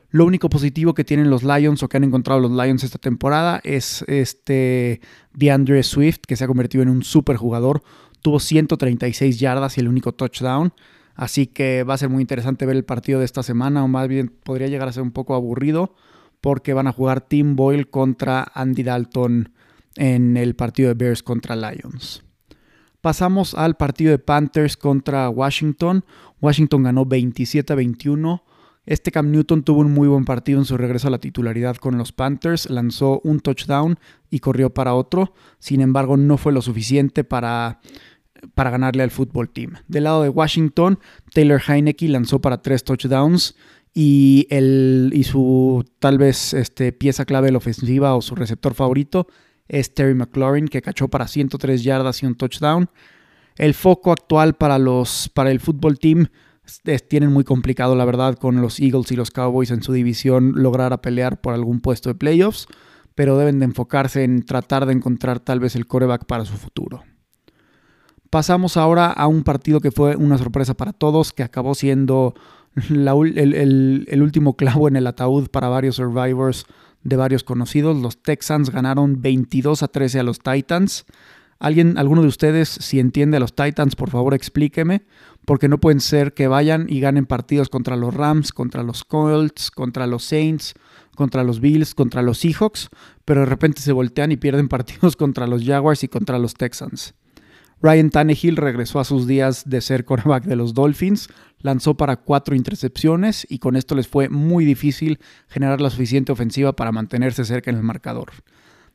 Lo 0.09 0.25
único 0.25 0.49
positivo 0.49 0.93
que 0.93 1.05
tienen 1.05 1.29
los 1.29 1.41
Lions 1.41 1.83
o 1.83 1.87
que 1.87 1.95
han 1.95 2.03
encontrado 2.03 2.41
los 2.41 2.51
Lions 2.51 2.83
esta 2.83 2.97
temporada 2.97 3.61
es 3.63 4.03
este 4.09 4.99
DeAndre 5.33 5.81
Swift, 5.83 6.23
que 6.27 6.35
se 6.35 6.43
ha 6.43 6.47
convertido 6.47 6.81
en 6.81 6.89
un 6.89 7.03
super 7.03 7.37
jugador. 7.37 7.81
Tuvo 8.21 8.41
136 8.41 9.39
yardas 9.39 9.77
y 9.77 9.79
el 9.79 9.87
único 9.87 10.11
touchdown. 10.11 10.73
Así 11.15 11.47
que 11.47 11.83
va 11.83 11.93
a 11.93 11.97
ser 11.97 12.09
muy 12.09 12.19
interesante 12.19 12.65
ver 12.65 12.75
el 12.75 12.83
partido 12.83 13.19
de 13.19 13.25
esta 13.25 13.41
semana, 13.41 13.85
o 13.85 13.87
más 13.87 14.09
bien 14.09 14.27
podría 14.43 14.67
llegar 14.67 14.89
a 14.89 14.91
ser 14.91 15.03
un 15.03 15.11
poco 15.11 15.33
aburrido 15.33 15.95
porque 16.41 16.73
van 16.73 16.87
a 16.87 16.91
jugar 16.91 17.21
Tim 17.21 17.55
Boyle 17.55 17.89
contra 17.89 18.51
Andy 18.53 18.83
Dalton 18.83 19.53
en 19.95 20.37
el 20.37 20.55
partido 20.55 20.89
de 20.89 20.95
Bears 20.95 21.23
contra 21.23 21.55
Lions. 21.55 22.23
Pasamos 23.01 23.53
al 23.55 23.77
partido 23.77 24.11
de 24.11 24.19
Panthers 24.19 24.75
contra 24.75 25.29
Washington. 25.29 26.03
Washington 26.41 26.83
ganó 26.83 27.05
27 27.05 27.71
a 27.71 27.75
21. 27.75 28.43
Este 28.85 29.11
Cam 29.11 29.31
Newton 29.31 29.63
tuvo 29.63 29.81
un 29.81 29.91
muy 29.91 30.07
buen 30.07 30.25
partido 30.25 30.59
en 30.59 30.65
su 30.65 30.75
regreso 30.75 31.07
a 31.07 31.11
la 31.11 31.19
titularidad 31.19 31.77
con 31.77 31.97
los 31.97 32.11
Panthers, 32.11 32.69
lanzó 32.69 33.21
un 33.23 33.39
touchdown 33.39 33.99
y 34.31 34.39
corrió 34.39 34.73
para 34.73 34.95
otro, 34.95 35.33
sin 35.59 35.81
embargo 35.81 36.17
no 36.17 36.37
fue 36.37 36.51
lo 36.51 36.61
suficiente 36.61 37.23
para, 37.23 37.81
para 38.55 38.71
ganarle 38.71 39.03
al 39.03 39.11
fútbol 39.11 39.49
team. 39.49 39.75
Del 39.87 40.05
lado 40.05 40.23
de 40.23 40.29
Washington, 40.29 40.97
Taylor 41.33 41.61
Heineke 41.67 42.09
lanzó 42.09 42.41
para 42.41 42.63
tres 42.63 42.83
touchdowns 42.83 43.55
y, 43.93 44.47
el, 44.49 45.11
y 45.13 45.23
su 45.23 45.85
tal 45.99 46.17
vez 46.17 46.53
este, 46.53 46.91
pieza 46.91 47.25
clave 47.25 47.47
de 47.47 47.51
la 47.53 47.57
ofensiva 47.57 48.15
o 48.15 48.21
su 48.21 48.35
receptor 48.35 48.73
favorito 48.73 49.27
es 49.67 49.93
Terry 49.93 50.15
McLaurin, 50.15 50.67
que 50.67 50.81
cachó 50.81 51.07
para 51.07 51.27
103 51.27 51.83
yardas 51.83 52.23
y 52.23 52.25
un 52.25 52.35
touchdown. 52.35 52.89
El 53.55 53.73
foco 53.73 54.11
actual 54.11 54.55
para, 54.55 54.79
los, 54.79 55.29
para 55.33 55.51
el 55.51 55.59
fútbol 55.59 55.99
team 55.99 56.27
tienen 57.07 57.31
muy 57.31 57.43
complicado, 57.43 57.95
la 57.95 58.05
verdad, 58.05 58.35
con 58.35 58.61
los 58.61 58.79
Eagles 58.79 59.11
y 59.11 59.15
los 59.15 59.31
Cowboys 59.31 59.71
en 59.71 59.83
su 59.83 59.93
división 59.93 60.53
lograr 60.55 60.93
a 60.93 61.01
pelear 61.01 61.41
por 61.41 61.53
algún 61.53 61.81
puesto 61.81 62.09
de 62.09 62.15
playoffs, 62.15 62.67
pero 63.15 63.37
deben 63.37 63.59
de 63.59 63.65
enfocarse 63.65 64.23
en 64.23 64.43
tratar 64.45 64.85
de 64.85 64.93
encontrar 64.93 65.39
tal 65.39 65.59
vez 65.59 65.75
el 65.75 65.87
coreback 65.87 66.25
para 66.25 66.45
su 66.45 66.57
futuro. 66.57 67.03
Pasamos 68.29 68.77
ahora 68.77 69.07
a 69.07 69.27
un 69.27 69.43
partido 69.43 69.81
que 69.81 69.91
fue 69.91 70.15
una 70.15 70.37
sorpresa 70.37 70.75
para 70.75 70.93
todos, 70.93 71.33
que 71.33 71.43
acabó 71.43 71.73
siendo 71.73 72.35
el, 72.75 74.21
último 74.21 74.55
clavo 74.55 74.87
en 74.87 74.95
el 74.95 75.07
ataúd 75.07 75.49
para 75.49 75.69
varios 75.69 75.95
survivors 75.95 76.65
de 77.03 77.15
varios 77.15 77.43
conocidos. 77.43 77.97
Los 77.97 78.21
Texans 78.21 78.69
ganaron 78.69 79.21
22 79.21 79.83
a 79.83 79.87
13 79.87 80.19
a 80.19 80.23
los 80.23 80.39
Titans. 80.39 81.05
¿Alguien, 81.59 81.97
alguno 81.97 82.21
de 82.21 82.29
ustedes, 82.29 82.69
si 82.69 82.99
entiende 82.99 83.37
a 83.37 83.39
los 83.41 83.53
Titans, 83.53 83.95
por 83.95 84.09
favor 84.09 84.33
explíqueme, 84.33 85.03
porque 85.45 85.67
no 85.67 85.79
pueden 85.79 85.99
ser 85.99 86.33
que 86.33 86.47
vayan 86.47 86.85
y 86.87 87.01
ganen 87.01 87.25
partidos 87.25 87.67
contra 87.67 87.97
los 87.97 88.13
Rams, 88.13 88.53
contra 88.53 88.83
los 88.83 89.03
Colts, 89.03 89.69
contra 89.69 90.07
los 90.07 90.23
Saints, 90.23 90.73
contra 91.15 91.43
los 91.43 91.59
Bills, 91.59 91.95
contra 91.95 92.21
los 92.21 92.37
Seahawks, 92.37 92.89
pero 93.25 93.41
de 93.41 93.45
repente 93.47 93.81
se 93.81 93.91
voltean 93.91 94.31
y 94.31 94.37
pierden 94.37 94.69
partidos 94.69 95.17
contra 95.17 95.47
los 95.47 95.65
Jaguars 95.65 96.03
y 96.05 96.07
contra 96.07 96.39
los 96.39 96.53
Texans. 96.53 97.13
Ryan 97.81 98.09
Tannehill 98.09 98.57
regresó 98.57 98.99
a 98.99 99.05
sus 99.05 99.25
días 99.25 99.69
de 99.69 99.81
ser 99.81 100.05
quarterback 100.05 100.43
de 100.43 100.55
los 100.55 100.73
Dolphins, 100.73 101.29
lanzó 101.59 101.95
para 101.95 102.17
cuatro 102.17 102.55
intercepciones 102.55 103.47
y 103.49 103.59
con 103.59 103.75
esto 103.75 103.95
les 103.95 104.07
fue 104.07 104.27
muy 104.29 104.65
difícil 104.65 105.19
generar 105.47 105.79
la 105.79 105.89
suficiente 105.89 106.31
ofensiva 106.31 106.73
para 106.73 106.91
mantenerse 106.91 107.45
cerca 107.45 107.71
en 107.71 107.77
el 107.77 107.83
marcador. 107.83 108.31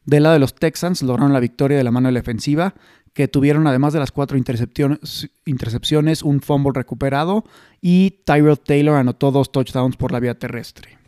Del 0.05 0.25
lado 0.25 0.35
de 0.35 0.41
los 0.41 0.55
Texans 0.55 1.03
lograron 1.03 1.33
la 1.33 1.41
victoria 1.41 1.79
de 1.79 1.85
la 1.85 1.91
mano 1.91 2.09
de 2.09 2.13
la 2.13 2.21
ofensiva, 2.21 2.75
que 3.15 3.29
tuvieron 3.29 3.67
además 3.67 3.93
de 3.93 4.01
las 4.01 4.11
cuatro 4.13 4.37
intercepciones, 4.37 6.23
un 6.23 6.41
fumble 6.41 6.73
recuperado 6.75 7.45
y 7.81 8.23
Tyrell 8.27 8.59
Taylor 8.59 8.97
anotó 8.97 9.31
dos 9.31 9.53
touchdowns 9.53 9.97
por 9.97 10.13
la 10.13 10.21
vía 10.21 10.39
terrestre. 10.39 10.99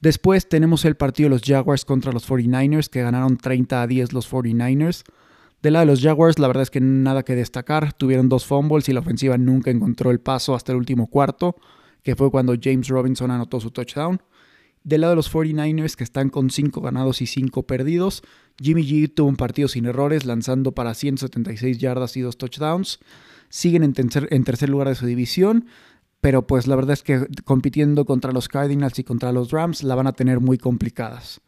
Después 0.00 0.48
tenemos 0.48 0.84
el 0.84 0.96
partido 0.96 1.28
de 1.28 1.36
los 1.36 1.42
Jaguars 1.42 1.84
contra 1.84 2.10
los 2.10 2.28
49ers, 2.28 2.88
que 2.88 3.02
ganaron 3.02 3.36
30 3.36 3.82
a 3.82 3.86
10 3.86 4.12
los 4.12 4.30
49ers. 4.30 5.04
Del 5.64 5.72
lado 5.72 5.86
de 5.86 5.92
los 5.92 6.02
Jaguars, 6.02 6.38
la 6.38 6.46
verdad 6.46 6.64
es 6.64 6.70
que 6.70 6.82
nada 6.82 7.22
que 7.22 7.34
destacar. 7.34 7.94
Tuvieron 7.94 8.28
dos 8.28 8.44
fumbles 8.44 8.86
y 8.90 8.92
la 8.92 9.00
ofensiva 9.00 9.38
nunca 9.38 9.70
encontró 9.70 10.10
el 10.10 10.20
paso 10.20 10.54
hasta 10.54 10.72
el 10.72 10.76
último 10.76 11.06
cuarto, 11.06 11.56
que 12.02 12.14
fue 12.14 12.30
cuando 12.30 12.54
James 12.62 12.88
Robinson 12.88 13.30
anotó 13.30 13.60
su 13.60 13.70
touchdown. 13.70 14.20
Del 14.82 15.00
lado 15.00 15.12
de 15.12 15.16
los 15.16 15.32
49ers, 15.32 15.96
que 15.96 16.04
están 16.04 16.28
con 16.28 16.50
5 16.50 16.82
ganados 16.82 17.22
y 17.22 17.26
5 17.26 17.62
perdidos, 17.62 18.22
Jimmy 18.60 18.82
G 18.82 19.14
tuvo 19.14 19.30
un 19.30 19.36
partido 19.36 19.66
sin 19.66 19.86
errores, 19.86 20.26
lanzando 20.26 20.72
para 20.72 20.92
176 20.92 21.78
yardas 21.78 22.14
y 22.18 22.20
2 22.20 22.36
touchdowns. 22.36 22.98
Siguen 23.48 23.84
en 23.84 23.94
tercer, 23.94 24.28
en 24.32 24.44
tercer 24.44 24.68
lugar 24.68 24.88
de 24.88 24.96
su 24.96 25.06
división, 25.06 25.64
pero 26.20 26.46
pues 26.46 26.66
la 26.66 26.76
verdad 26.76 26.92
es 26.92 27.02
que 27.02 27.26
compitiendo 27.44 28.04
contra 28.04 28.32
los 28.32 28.48
Cardinals 28.48 28.98
y 28.98 29.04
contra 29.04 29.32
los 29.32 29.50
Rams 29.50 29.82
la 29.82 29.94
van 29.94 30.08
a 30.08 30.12
tener 30.12 30.40
muy 30.40 30.58
complicadas 30.58 31.40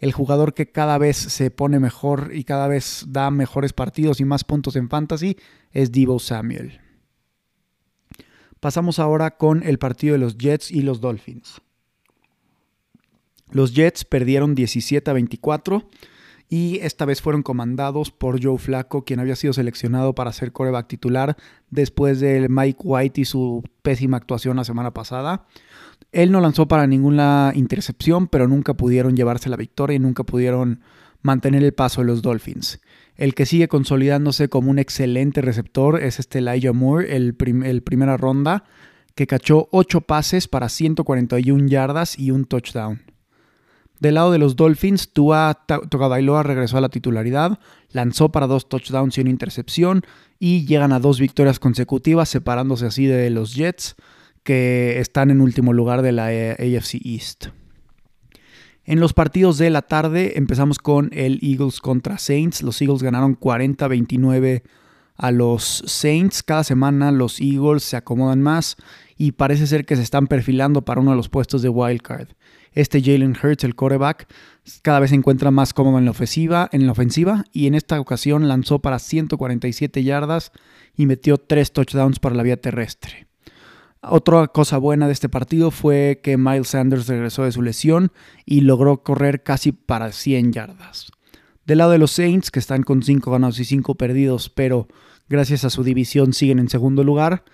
el 0.00 0.12
jugador 0.12 0.54
que 0.54 0.72
cada 0.72 0.98
vez 0.98 1.16
se 1.16 1.50
pone 1.50 1.78
mejor 1.78 2.30
y 2.34 2.44
cada 2.44 2.68
vez 2.68 3.04
da 3.08 3.30
mejores 3.30 3.72
partidos 3.72 4.20
y 4.20 4.24
más 4.24 4.44
puntos 4.44 4.76
en 4.76 4.88
fantasy 4.88 5.36
es 5.72 5.92
Debo 5.92 6.18
Samuel. 6.18 6.80
Pasamos 8.60 8.98
ahora 8.98 9.36
con 9.36 9.62
el 9.62 9.78
partido 9.78 10.14
de 10.14 10.18
los 10.18 10.36
Jets 10.38 10.70
y 10.70 10.82
los 10.82 11.00
Dolphins. 11.00 11.60
Los 13.50 13.74
Jets 13.74 14.04
perdieron 14.04 14.54
17 14.54 15.10
a 15.10 15.14
24 15.14 15.88
y 16.48 16.78
esta 16.80 17.04
vez 17.04 17.20
fueron 17.20 17.42
comandados 17.42 18.10
por 18.10 18.42
Joe 18.42 18.58
Flacco, 18.58 19.04
quien 19.04 19.20
había 19.20 19.36
sido 19.36 19.52
seleccionado 19.52 20.14
para 20.14 20.32
ser 20.32 20.52
coreback 20.52 20.88
titular 20.88 21.36
después 21.70 22.20
de 22.20 22.48
Mike 22.48 22.80
White 22.82 23.20
y 23.20 23.24
su 23.24 23.62
pésima 23.82 24.16
actuación 24.16 24.56
la 24.56 24.64
semana 24.64 24.92
pasada. 24.92 25.46
Él 26.12 26.32
no 26.32 26.40
lanzó 26.40 26.66
para 26.66 26.86
ninguna 26.86 27.52
intercepción, 27.54 28.26
pero 28.26 28.48
nunca 28.48 28.74
pudieron 28.74 29.16
llevarse 29.16 29.48
la 29.48 29.56
victoria 29.56 29.96
y 29.96 30.00
nunca 30.00 30.24
pudieron 30.24 30.80
mantener 31.22 31.62
el 31.62 31.72
paso 31.72 32.00
de 32.00 32.08
los 32.08 32.22
Dolphins. 32.22 32.80
El 33.16 33.34
que 33.34 33.46
sigue 33.46 33.68
consolidándose 33.68 34.48
como 34.48 34.70
un 34.70 34.78
excelente 34.78 35.42
receptor 35.42 36.02
es 36.02 36.18
este 36.18 36.38
Elijah 36.38 36.72
Moore, 36.72 37.14
el, 37.14 37.34
primera 37.34 38.16
ronda, 38.16 38.64
que 39.14 39.26
cachó 39.26 39.68
8 39.72 40.00
pases 40.00 40.48
para 40.48 40.68
141 40.68 41.68
yardas 41.68 42.18
y 42.18 42.30
un 42.30 42.44
touchdown. 42.44 43.02
Del 44.00 44.14
lado 44.14 44.32
de 44.32 44.38
los 44.38 44.56
Dolphins, 44.56 45.12
Tua 45.12 45.66
Togabailoa 45.66 46.42
regresó 46.42 46.78
a 46.78 46.80
la 46.80 46.88
titularidad, 46.88 47.58
lanzó 47.90 48.30
para 48.30 48.46
dos 48.46 48.68
touchdowns 48.70 49.18
y 49.18 49.20
una 49.20 49.28
intercepción 49.28 50.02
y 50.38 50.64
llegan 50.64 50.94
a 50.94 51.00
dos 51.00 51.20
victorias 51.20 51.58
consecutivas, 51.58 52.30
separándose 52.30 52.86
así 52.86 53.04
de 53.04 53.28
los 53.28 53.54
Jets 53.54 53.96
que 54.42 54.98
están 55.00 55.30
en 55.30 55.40
último 55.40 55.72
lugar 55.72 56.02
de 56.02 56.12
la 56.12 56.26
AFC 56.26 56.94
East. 57.04 57.46
En 58.84 58.98
los 58.98 59.12
partidos 59.12 59.58
de 59.58 59.70
la 59.70 59.82
tarde 59.82 60.36
empezamos 60.36 60.78
con 60.78 61.10
el 61.12 61.38
Eagles 61.42 61.80
contra 61.80 62.18
Saints. 62.18 62.62
Los 62.62 62.80
Eagles 62.82 63.02
ganaron 63.02 63.38
40-29 63.38 64.62
a 65.16 65.30
los 65.30 65.84
Saints. 65.86 66.42
Cada 66.42 66.64
semana 66.64 67.12
los 67.12 67.40
Eagles 67.40 67.84
se 67.84 67.96
acomodan 67.96 68.42
más 68.42 68.76
y 69.16 69.32
parece 69.32 69.66
ser 69.66 69.84
que 69.84 69.96
se 69.96 70.02
están 70.02 70.26
perfilando 70.26 70.82
para 70.82 71.00
uno 71.00 71.10
de 71.10 71.16
los 71.16 71.28
puestos 71.28 71.62
de 71.62 71.68
wild 71.68 72.00
card. 72.00 72.28
Este 72.72 73.02
Jalen 73.02 73.36
Hurts, 73.40 73.64
el 73.64 73.74
quarterback, 73.74 74.26
cada 74.82 75.00
vez 75.00 75.10
se 75.10 75.16
encuentra 75.16 75.50
más 75.50 75.74
cómodo 75.74 75.98
en 75.98 76.04
la 76.04 76.12
ofensiva, 76.12 76.68
en 76.72 76.86
la 76.86 76.92
ofensiva 76.92 77.44
y 77.52 77.66
en 77.66 77.74
esta 77.74 78.00
ocasión 78.00 78.48
lanzó 78.48 78.78
para 78.78 78.98
147 78.98 80.02
yardas 80.02 80.52
y 80.96 81.06
metió 81.06 81.36
3 81.36 81.72
touchdowns 81.72 82.18
para 82.18 82.34
la 82.34 82.42
vía 82.42 82.60
terrestre. 82.60 83.29
Otra 84.02 84.48
cosa 84.48 84.78
buena 84.78 85.06
de 85.06 85.12
este 85.12 85.28
partido 85.28 85.70
fue 85.70 86.20
que 86.22 86.38
Miles 86.38 86.68
Sanders 86.68 87.06
regresó 87.06 87.44
de 87.44 87.52
su 87.52 87.60
lesión 87.60 88.12
y 88.46 88.62
logró 88.62 89.02
correr 89.02 89.42
casi 89.42 89.72
para 89.72 90.10
100 90.12 90.52
yardas. 90.52 91.12
Del 91.66 91.78
lado 91.78 91.90
de 91.90 91.98
los 91.98 92.10
Saints, 92.10 92.50
que 92.50 92.58
están 92.58 92.82
con 92.82 93.02
5 93.02 93.30
ganados 93.30 93.60
y 93.60 93.66
5 93.66 93.96
perdidos, 93.96 94.48
pero 94.48 94.88
gracias 95.28 95.64
a 95.64 95.70
su 95.70 95.84
división 95.84 96.32
siguen 96.32 96.58
en 96.58 96.70
segundo 96.70 97.04
lugar, 97.04 97.44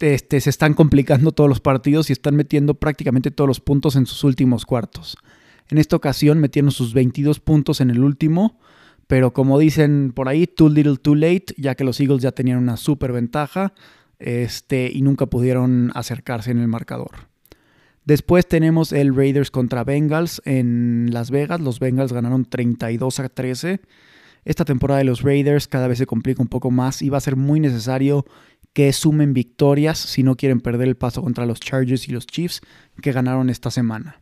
este, 0.00 0.40
se 0.40 0.50
están 0.50 0.74
complicando 0.74 1.30
todos 1.30 1.48
los 1.48 1.60
partidos 1.60 2.10
y 2.10 2.12
están 2.12 2.34
metiendo 2.34 2.74
prácticamente 2.74 3.30
todos 3.30 3.46
los 3.46 3.60
puntos 3.60 3.94
en 3.94 4.06
sus 4.06 4.24
últimos 4.24 4.66
cuartos. 4.66 5.16
En 5.68 5.78
esta 5.78 5.94
ocasión 5.94 6.38
metieron 6.40 6.72
sus 6.72 6.92
22 6.92 7.38
puntos 7.38 7.80
en 7.80 7.90
el 7.90 8.00
último, 8.00 8.58
pero 9.06 9.32
como 9.32 9.60
dicen 9.60 10.12
por 10.12 10.28
ahí, 10.28 10.48
too 10.48 10.68
little 10.68 10.96
too 10.96 11.14
late, 11.14 11.46
ya 11.56 11.76
que 11.76 11.84
los 11.84 12.00
Eagles 12.00 12.22
ya 12.22 12.32
tenían 12.32 12.58
una 12.58 12.76
super 12.76 13.12
ventaja 13.12 13.72
este, 14.18 14.90
y 14.92 15.02
nunca 15.02 15.26
pudieron 15.26 15.90
acercarse 15.94 16.50
en 16.50 16.58
el 16.58 16.68
marcador. 16.68 17.28
Después 18.04 18.46
tenemos 18.46 18.92
el 18.92 19.14
Raiders 19.14 19.50
contra 19.50 19.82
Bengals 19.82 20.40
en 20.44 21.08
Las 21.12 21.30
Vegas. 21.30 21.60
Los 21.60 21.80
Bengals 21.80 22.12
ganaron 22.12 22.44
32 22.44 23.18
a 23.18 23.28
13. 23.28 23.80
Esta 24.44 24.64
temporada 24.64 24.98
de 24.98 25.04
los 25.04 25.22
Raiders 25.22 25.66
cada 25.66 25.88
vez 25.88 25.98
se 25.98 26.06
complica 26.06 26.40
un 26.40 26.48
poco 26.48 26.70
más 26.70 27.02
y 27.02 27.08
va 27.08 27.18
a 27.18 27.20
ser 27.20 27.34
muy 27.34 27.58
necesario 27.58 28.24
que 28.72 28.92
sumen 28.92 29.32
victorias 29.32 29.98
si 29.98 30.22
no 30.22 30.36
quieren 30.36 30.60
perder 30.60 30.86
el 30.86 30.96
paso 30.96 31.20
contra 31.20 31.46
los 31.46 31.58
Chargers 31.58 32.08
y 32.08 32.12
los 32.12 32.26
Chiefs 32.26 32.60
que 33.02 33.10
ganaron 33.10 33.50
esta 33.50 33.72
semana. 33.72 34.20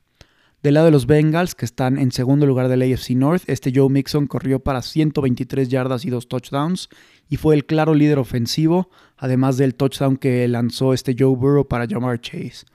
Del 0.62 0.74
lado 0.74 0.86
de 0.86 0.92
los 0.92 1.06
Bengals, 1.06 1.54
que 1.54 1.66
están 1.66 1.98
en 1.98 2.10
segundo 2.10 2.46
lugar 2.46 2.68
del 2.68 2.80
AFC 2.80 3.10
North, 3.10 3.42
este 3.48 3.70
Joe 3.74 3.90
Mixon 3.90 4.26
corrió 4.26 4.60
para 4.60 4.80
123 4.80 5.68
yardas 5.68 6.06
y 6.06 6.08
dos 6.08 6.26
touchdowns 6.26 6.88
y 7.28 7.36
fue 7.36 7.54
el 7.54 7.66
claro 7.66 7.92
líder 7.92 8.18
ofensivo, 8.18 8.88
además 9.16 9.56
del 9.56 9.75
touchdown 9.75 10.16
que 10.16 10.47
lanzó 10.49 10.92
este 10.92 11.14
Joe 11.18 11.37
Burrow 11.37 11.66
para 11.66 11.87
Jamar 11.87 12.21
Chase. 12.21 12.66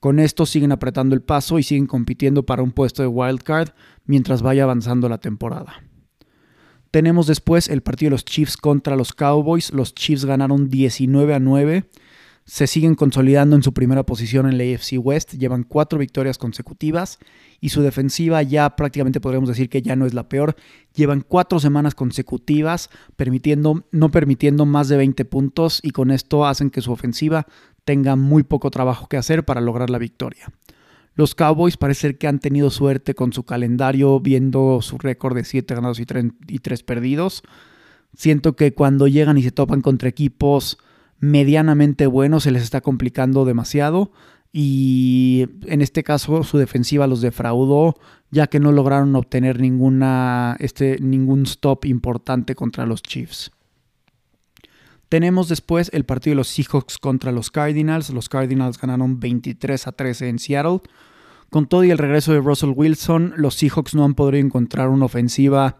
Con 0.00 0.18
esto 0.18 0.46
siguen 0.46 0.72
apretando 0.72 1.14
el 1.14 1.22
paso 1.22 1.58
y 1.58 1.62
siguen 1.62 1.86
compitiendo 1.86 2.44
para 2.44 2.62
un 2.62 2.72
puesto 2.72 3.02
de 3.02 3.08
wild 3.08 3.42
card 3.42 3.70
mientras 4.04 4.42
vaya 4.42 4.64
avanzando 4.64 5.08
la 5.08 5.18
temporada. 5.18 5.84
Tenemos 6.90 7.26
después 7.26 7.68
el 7.68 7.82
partido 7.82 8.08
de 8.08 8.14
los 8.16 8.24
Chiefs 8.24 8.56
contra 8.56 8.96
los 8.96 9.12
Cowboys. 9.12 9.72
Los 9.72 9.94
Chiefs 9.94 10.24
ganaron 10.24 10.68
19 10.68 11.34
a 11.34 11.38
9 11.38 11.88
se 12.44 12.66
siguen 12.66 12.94
consolidando 12.94 13.54
en 13.54 13.62
su 13.62 13.72
primera 13.72 14.04
posición 14.04 14.48
en 14.48 14.58
la 14.58 14.64
AFC 14.64 14.98
West, 14.98 15.34
llevan 15.34 15.62
cuatro 15.62 15.98
victorias 15.98 16.38
consecutivas 16.38 17.18
y 17.62 17.68
su 17.68 17.80
defensiva 17.80 18.42
ya 18.42 18.74
prácticamente 18.74 19.20
podríamos 19.20 19.48
decir 19.48 19.70
que 19.70 19.82
ya 19.82 19.94
no 19.94 20.04
es 20.04 20.14
la 20.14 20.28
peor. 20.28 20.56
Llevan 20.94 21.20
cuatro 21.20 21.60
semanas 21.60 21.94
consecutivas 21.94 22.90
permitiendo, 23.14 23.86
no 23.92 24.10
permitiendo 24.10 24.66
más 24.66 24.88
de 24.88 24.96
20 24.96 25.24
puntos 25.26 25.78
y 25.80 25.92
con 25.92 26.10
esto 26.10 26.44
hacen 26.44 26.70
que 26.70 26.80
su 26.82 26.90
ofensiva 26.90 27.46
tenga 27.84 28.16
muy 28.16 28.42
poco 28.42 28.72
trabajo 28.72 29.06
que 29.06 29.16
hacer 29.16 29.44
para 29.44 29.60
lograr 29.60 29.90
la 29.90 29.98
victoria. 29.98 30.52
Los 31.14 31.36
Cowboys 31.36 31.76
parece 31.76 32.16
que 32.16 32.26
han 32.26 32.40
tenido 32.40 32.68
suerte 32.68 33.14
con 33.14 33.32
su 33.32 33.44
calendario 33.44 34.18
viendo 34.18 34.82
su 34.82 34.98
récord 34.98 35.36
de 35.36 35.44
7 35.44 35.72
ganados 35.72 36.00
y 36.00 36.04
3 36.58 36.82
perdidos. 36.82 37.44
Siento 38.16 38.56
que 38.56 38.74
cuando 38.74 39.06
llegan 39.06 39.38
y 39.38 39.44
se 39.44 39.52
topan 39.52 39.82
contra 39.82 40.08
equipos 40.08 40.78
medianamente 41.20 42.08
bueno, 42.08 42.40
se 42.40 42.50
les 42.50 42.64
está 42.64 42.80
complicando 42.80 43.44
demasiado 43.44 44.10
y 44.52 45.46
en 45.66 45.80
este 45.80 46.02
caso 46.02 46.44
su 46.44 46.58
defensiva 46.58 47.06
los 47.06 47.22
defraudó 47.22 47.96
ya 48.30 48.46
que 48.46 48.60
no 48.60 48.72
lograron 48.72 49.14
obtener 49.14 49.60
ninguna, 49.60 50.56
este, 50.58 50.98
ningún 51.00 51.42
stop 51.42 51.84
importante 51.84 52.54
contra 52.54 52.86
los 52.86 53.02
Chiefs. 53.02 53.50
Tenemos 55.08 55.48
después 55.48 55.90
el 55.92 56.04
partido 56.04 56.32
de 56.32 56.36
los 56.36 56.48
Seahawks 56.48 56.96
contra 56.96 57.32
los 57.32 57.50
Cardinals. 57.50 58.08
Los 58.08 58.30
Cardinals 58.30 58.80
ganaron 58.80 59.20
23 59.20 59.86
a 59.86 59.92
13 59.92 60.28
en 60.28 60.38
Seattle. 60.38 60.80
Con 61.50 61.66
todo 61.66 61.84
y 61.84 61.90
el 61.90 61.98
regreso 61.98 62.32
de 62.32 62.40
Russell 62.40 62.72
Wilson, 62.74 63.34
los 63.36 63.54
Seahawks 63.56 63.94
no 63.94 64.06
han 64.06 64.14
podido 64.14 64.38
encontrar 64.38 64.88
una 64.88 65.04
ofensiva 65.04 65.78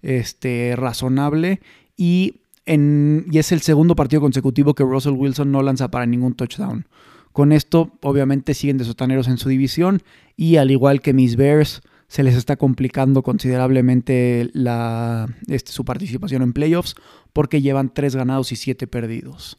este, 0.00 0.74
razonable 0.76 1.60
y 1.96 2.40
y 2.66 3.38
es 3.38 3.50
el 3.50 3.62
segundo 3.62 3.96
partido 3.96 4.22
consecutivo 4.22 4.74
que 4.74 4.84
Russell 4.84 5.14
Wilson 5.14 5.50
no 5.50 5.60
lanza 5.60 5.90
para 5.90 6.06
ningún 6.06 6.34
touchdown. 6.34 6.86
Con 7.32 7.52
esto, 7.52 7.92
obviamente, 8.02 8.54
siguen 8.54 8.78
de 8.78 8.84
sotaneros 8.84 9.28
en 9.28 9.38
su 9.38 9.48
división 9.48 10.02
y 10.36 10.56
al 10.56 10.70
igual 10.70 11.00
que 11.00 11.12
mis 11.12 11.36
Bears, 11.36 11.82
se 12.08 12.24
les 12.24 12.34
está 12.34 12.56
complicando 12.56 13.22
considerablemente 13.22 14.50
la, 14.52 15.28
este, 15.46 15.70
su 15.70 15.84
participación 15.84 16.42
en 16.42 16.52
playoffs 16.52 16.96
porque 17.32 17.62
llevan 17.62 17.94
3 17.94 18.16
ganados 18.16 18.50
y 18.50 18.56
7 18.56 18.88
perdidos. 18.88 19.58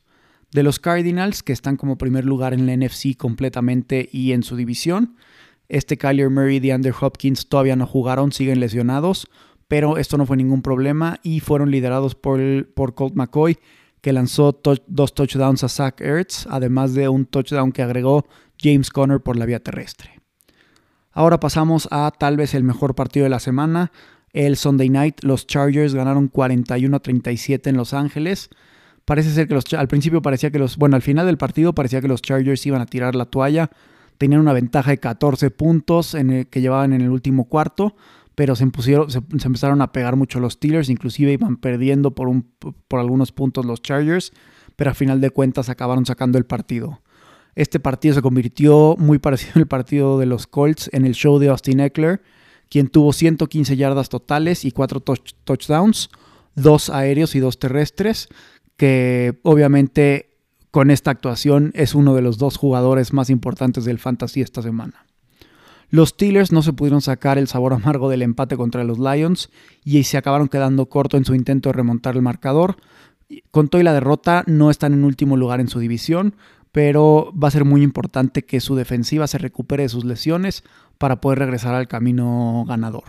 De 0.51 0.63
los 0.63 0.77
Cardinals, 0.77 1.43
que 1.43 1.53
están 1.53 1.77
como 1.77 1.97
primer 1.97 2.25
lugar 2.25 2.53
en 2.53 2.65
la 2.65 2.75
NFC 2.75 3.15
completamente 3.15 4.09
y 4.11 4.33
en 4.33 4.43
su 4.43 4.57
división, 4.57 5.15
este 5.69 5.97
Kyler 5.97 6.29
Murray 6.29 6.57
y 6.57 6.59
DeAndre 6.59 6.93
Hopkins 6.99 7.47
todavía 7.47 7.77
no 7.77 7.87
jugaron, 7.87 8.33
siguen 8.33 8.59
lesionados 8.59 9.29
pero 9.71 9.95
esto 9.95 10.17
no 10.17 10.25
fue 10.25 10.35
ningún 10.35 10.61
problema 10.61 11.21
y 11.23 11.39
fueron 11.39 11.71
liderados 11.71 12.13
por, 12.13 12.41
por 12.73 12.93
Colt 12.93 13.15
McCoy, 13.15 13.57
que 14.01 14.13
lanzó 14.13 14.59
dos 14.87 15.13
touchdowns 15.13 15.63
a 15.63 15.69
Zach 15.69 16.01
Ertz, 16.01 16.47
además 16.49 16.93
de 16.93 17.07
un 17.07 17.25
touchdown 17.25 17.71
que 17.71 17.83
agregó 17.83 18.25
James 18.59 18.89
Conner 18.89 19.21
por 19.21 19.37
la 19.37 19.45
vía 19.45 19.59
terrestre. 19.59 20.19
Ahora 21.11 21.39
pasamos 21.39 21.87
a 21.91 22.11
tal 22.17 22.37
vez 22.37 22.53
el 22.53 22.63
mejor 22.63 22.95
partido 22.95 23.25
de 23.25 23.29
la 23.29 23.39
semana, 23.39 23.91
el 24.33 24.55
Sunday 24.55 24.89
Night. 24.89 25.23
Los 25.23 25.45
Chargers 25.45 25.93
ganaron 25.93 26.29
41 26.29 26.95
a 26.95 26.99
37 26.99 27.69
en 27.69 27.77
Los 27.77 27.93
Ángeles. 27.93 28.49
Parece 29.05 29.31
ser 29.31 29.47
que 29.47 29.53
los, 29.53 29.71
al 29.73 29.87
principio 29.87 30.21
parecía 30.21 30.51
que 30.51 30.59
los, 30.59 30.77
bueno, 30.77 30.95
al 30.95 31.01
final 31.01 31.25
del 31.25 31.37
partido 31.37 31.73
parecía 31.73 32.01
que 32.01 32.07
los 32.07 32.21
Chargers 32.21 32.65
iban 32.65 32.81
a 32.81 32.85
tirar 32.85 33.15
la 33.15 33.25
toalla. 33.25 33.69
Tenían 34.17 34.41
una 34.41 34.53
ventaja 34.53 34.91
de 34.91 34.99
14 34.99 35.51
puntos 35.51 36.15
en 36.15 36.29
el, 36.29 36.47
que 36.47 36.61
llevaban 36.61 36.93
en 36.93 37.01
el 37.01 37.09
último 37.09 37.45
cuarto 37.45 37.95
pero 38.35 38.55
se, 38.55 38.63
empezaron 38.63 39.81
a 39.81 39.91
pegar 39.91 40.15
mucho 40.15 40.39
los 40.39 40.53
Steelers, 40.53 40.89
inclusive 40.89 41.33
iban 41.33 41.57
perdiendo 41.57 42.11
por, 42.11 42.27
un, 42.27 42.49
por 42.87 42.99
algunos 42.99 43.31
puntos 43.31 43.65
los 43.65 43.81
Chargers, 43.81 44.31
pero 44.75 44.91
a 44.91 44.93
final 44.93 45.21
de 45.21 45.29
cuentas 45.29 45.69
acabaron 45.69 46.05
sacando 46.05 46.37
el 46.37 46.45
partido. 46.45 47.01
Este 47.55 47.79
partido 47.79 48.15
se 48.15 48.21
convirtió 48.21 48.95
muy 48.97 49.19
parecido 49.19 49.53
al 49.55 49.67
partido 49.67 50.17
de 50.17 50.25
los 50.25 50.47
Colts 50.47 50.89
en 50.93 51.05
el 51.05 51.13
show 51.13 51.39
de 51.39 51.49
Austin 51.49 51.81
Eckler, 51.81 52.21
quien 52.69 52.87
tuvo 52.87 53.11
115 53.11 53.75
yardas 53.75 54.07
totales 54.07 54.63
y 54.63 54.71
4 54.71 55.01
touchdowns, 55.43 56.09
2 56.55 56.89
aéreos 56.89 57.35
y 57.35 57.39
2 57.39 57.59
terrestres, 57.59 58.29
que 58.77 59.39
obviamente 59.43 60.31
con 60.71 60.89
esta 60.89 61.11
actuación 61.11 61.71
es 61.75 61.93
uno 61.93 62.15
de 62.15 62.21
los 62.21 62.37
dos 62.37 62.55
jugadores 62.55 63.11
más 63.11 63.29
importantes 63.29 63.83
del 63.83 63.99
fantasy 63.99 64.41
esta 64.41 64.61
semana. 64.61 65.05
Los 65.91 66.09
Steelers 66.09 66.53
no 66.53 66.61
se 66.63 66.71
pudieron 66.71 67.01
sacar 67.01 67.37
el 67.37 67.47
sabor 67.47 67.73
amargo 67.75 68.09
del 68.09 68.23
empate 68.23 68.57
contra 68.57 68.83
los 68.83 68.97
Lions 68.97 69.49
y 69.83 70.03
se 70.03 70.17
acabaron 70.17 70.47
quedando 70.47 70.87
corto 70.87 71.17
en 71.17 71.25
su 71.25 71.35
intento 71.35 71.69
de 71.69 71.73
remontar 71.73 72.15
el 72.15 72.21
marcador. 72.21 72.77
Con 73.51 73.67
todo 73.67 73.81
y 73.81 73.83
la 73.83 73.93
derrota 73.93 74.43
no 74.47 74.71
están 74.71 74.93
en 74.93 75.03
último 75.03 75.37
lugar 75.37 75.59
en 75.59 75.67
su 75.67 75.79
división, 75.79 76.35
pero 76.71 77.33
va 77.41 77.49
a 77.49 77.51
ser 77.51 77.65
muy 77.65 77.83
importante 77.83 78.43
que 78.43 78.61
su 78.61 78.75
defensiva 78.75 79.27
se 79.27 79.37
recupere 79.37 79.83
de 79.83 79.89
sus 79.89 80.05
lesiones 80.05 80.63
para 80.97 81.21
poder 81.21 81.39
regresar 81.39 81.75
al 81.75 81.87
camino 81.87 82.63
ganador. 82.67 83.03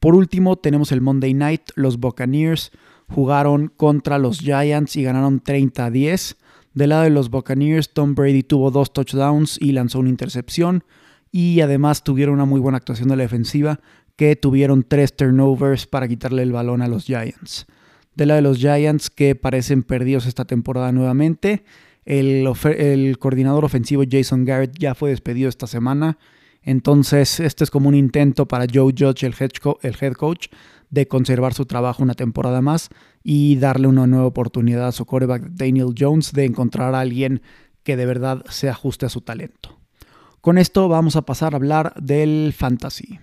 Por 0.00 0.14
último, 0.14 0.56
tenemos 0.56 0.92
el 0.92 1.00
Monday 1.00 1.34
Night. 1.34 1.70
Los 1.74 1.98
Buccaneers 1.98 2.72
jugaron 3.08 3.68
contra 3.76 4.18
los 4.18 4.40
Giants 4.40 4.96
y 4.96 5.02
ganaron 5.02 5.40
30 5.40 5.84
a 5.84 5.90
10. 5.90 6.36
Del 6.74 6.90
lado 6.90 7.02
de 7.02 7.10
los 7.10 7.30
Buccaneers, 7.30 7.92
Tom 7.92 8.14
Brady 8.14 8.42
tuvo 8.42 8.70
dos 8.70 8.92
touchdowns 8.92 9.58
y 9.60 9.72
lanzó 9.72 9.98
una 9.98 10.08
intercepción 10.08 10.84
y 11.32 11.60
además 11.60 12.04
tuvieron 12.04 12.34
una 12.34 12.44
muy 12.44 12.60
buena 12.60 12.78
actuación 12.78 13.08
de 13.08 13.16
la 13.16 13.22
defensiva 13.22 13.80
que 14.16 14.36
tuvieron 14.36 14.82
tres 14.82 15.16
turnovers 15.16 15.86
para 15.86 16.06
quitarle 16.06 16.42
el 16.42 16.52
balón 16.52 16.82
a 16.82 16.88
los 16.88 17.04
Giants. 17.04 17.66
De 18.14 18.26
la 18.26 18.34
de 18.34 18.42
los 18.42 18.58
Giants 18.58 19.08
que 19.08 19.34
parecen 19.34 19.82
perdidos 19.82 20.26
esta 20.26 20.44
temporada 20.44 20.92
nuevamente, 20.92 21.64
el, 22.04 23.16
coordinador 23.18 23.64
ofensivo 23.64 24.02
Jason 24.10 24.44
Garrett 24.44 24.76
ya 24.78 24.94
fue 24.94 25.10
despedido 25.10 25.48
esta 25.48 25.66
semana. 25.66 26.18
Entonces, 26.62 27.40
este 27.40 27.64
es 27.64 27.70
como 27.70 27.88
un 27.88 27.94
intento 27.94 28.46
para 28.46 28.66
Joe 28.70 28.92
Judge, 28.96 29.24
el 29.24 29.34
head, 29.38 29.50
el 29.82 29.96
head 29.98 30.12
coach, 30.12 30.48
de 30.90 31.08
conservar 31.08 31.54
su 31.54 31.64
trabajo 31.64 32.02
una 32.02 32.14
temporada 32.14 32.60
más 32.60 32.90
y 33.22 33.56
darle 33.56 33.86
una 33.86 34.06
nueva 34.06 34.26
oportunidad 34.26 34.88
a 34.88 34.92
su 34.92 35.06
quarterback 35.06 35.44
Daniel 35.52 35.94
Jones 35.96 36.32
de 36.32 36.44
encontrar 36.44 36.94
a 36.94 37.00
alguien 37.00 37.40
que 37.84 37.96
de 37.96 38.06
verdad 38.06 38.44
se 38.50 38.68
ajuste 38.68 39.06
a 39.06 39.08
su 39.08 39.22
talento. 39.22 39.79
Con 40.40 40.56
esto 40.56 40.88
vamos 40.88 41.16
a 41.16 41.22
pasar 41.22 41.52
a 41.52 41.56
hablar 41.56 41.92
del 42.00 42.54
fantasy. 42.56 43.18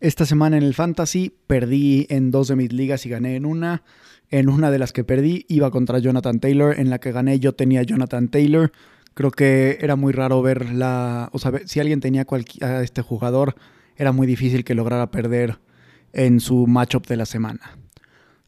Esta 0.00 0.26
semana 0.26 0.56
en 0.56 0.64
el 0.64 0.74
fantasy 0.74 1.32
perdí 1.46 2.08
en 2.10 2.32
dos 2.32 2.48
de 2.48 2.56
mis 2.56 2.72
ligas 2.72 3.06
y 3.06 3.10
gané 3.10 3.36
en 3.36 3.46
una. 3.46 3.84
En 4.30 4.48
una 4.48 4.72
de 4.72 4.80
las 4.80 4.92
que 4.92 5.04
perdí 5.04 5.46
iba 5.48 5.70
contra 5.70 6.00
Jonathan 6.00 6.40
Taylor, 6.40 6.78
en 6.78 6.90
la 6.90 6.98
que 6.98 7.12
gané 7.12 7.38
yo 7.38 7.54
tenía 7.54 7.84
Jonathan 7.84 8.28
Taylor. 8.28 8.72
Creo 9.14 9.30
que 9.30 9.78
era 9.80 9.94
muy 9.94 10.12
raro 10.12 10.42
ver 10.42 10.72
la... 10.72 11.30
O 11.32 11.38
sea, 11.38 11.52
si 11.66 11.78
alguien 11.78 12.00
tenía 12.00 12.26
a 12.60 12.82
este 12.82 13.02
jugador, 13.02 13.54
era 13.96 14.10
muy 14.10 14.26
difícil 14.26 14.64
que 14.64 14.74
lograra 14.74 15.12
perder 15.12 15.60
en 16.12 16.40
su 16.40 16.66
matchup 16.66 17.06
de 17.06 17.16
la 17.16 17.26
semana. 17.26 17.78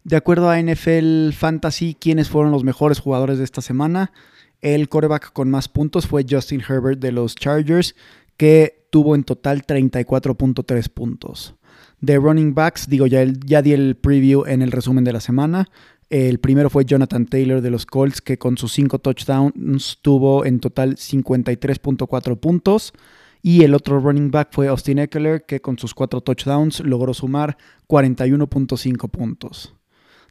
De 0.03 0.17
acuerdo 0.17 0.51
a 0.51 0.61
NFL 0.61 1.31
Fantasy, 1.31 1.97
¿quiénes 1.99 2.29
fueron 2.29 2.51
los 2.51 2.65
mejores 2.65 2.99
jugadores 2.99 3.39
de 3.39 3.45
esta 3.45 3.61
semana? 3.61 4.11
El 4.61 4.89
coreback 4.89 5.33
con 5.33 5.51
más 5.51 5.69
puntos 5.69 6.07
fue 6.07 6.25
Justin 6.29 6.63
Herbert 6.67 6.99
de 6.99 7.13
los 7.13 7.35
Chargers, 7.35 7.95
que 8.37 8.87
tuvo 8.91 9.15
en 9.15 9.25
total 9.25 9.63
34.3 9.67 10.89
puntos. 10.89 11.55
De 12.01 12.17
running 12.17 12.55
backs, 12.55 12.89
digo, 12.89 13.07
ya, 13.07 13.25
ya 13.45 13.63
di 13.63 13.73
el 13.73 13.97
preview 13.97 14.45
en 14.47 14.63
el 14.63 14.73
resumen 14.73 15.05
de 15.05 15.13
la 15.13 15.21
semana. 15.21 15.69
El 16.09 16.39
primero 16.39 16.71
fue 16.71 16.85
Jonathan 16.85 17.27
Taylor 17.27 17.61
de 17.61 17.71
los 17.71 17.85
Colts, 17.85 18.21
que 18.21 18.39
con 18.39 18.57
sus 18.57 18.73
5 18.73 18.99
touchdowns 19.01 19.99
tuvo 20.03 20.45
en 20.45 20.61
total 20.61 20.97
53.4 20.97 22.39
puntos. 22.39 22.93
Y 23.43 23.63
el 23.63 23.75
otro 23.75 24.01
running 24.01 24.31
back 24.31 24.49
fue 24.53 24.69
Austin 24.69 24.99
Eckler, 24.99 25.45
que 25.45 25.61
con 25.61 25.79
sus 25.79 25.95
4 25.95 26.21
touchdowns 26.21 26.81
logró 26.81 27.15
sumar 27.15 27.57
41.5 27.89 29.09
puntos. 29.09 29.76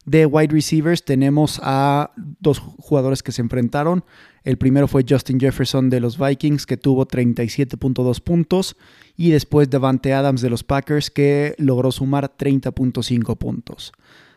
De 0.06 0.24
wide 0.24 0.54
receivers 0.54 1.04
tenemos 1.04 1.60
a 1.64 2.12
dos 2.16 2.60
jugadores 2.60 3.24
que 3.24 3.32
se 3.32 3.42
enfrentaron. 3.42 4.04
El 4.44 4.56
primero 4.56 4.86
fue 4.86 5.04
Justin 5.06 5.40
Jefferson 5.40 5.90
de 5.90 5.98
los 5.98 6.16
Vikings, 6.16 6.64
que 6.64 6.76
tuvo 6.76 7.08
37.2 7.08 8.20
puntos. 8.20 8.76
Y 9.16 9.30
después 9.30 9.68
Devante 9.68 10.14
Adams 10.14 10.42
de 10.42 10.50
los 10.50 10.62
Packers, 10.62 11.10
que 11.10 11.56
logró 11.58 11.90
sumar 11.90 12.36
30.5 12.36 13.36
puntos. 13.36 13.92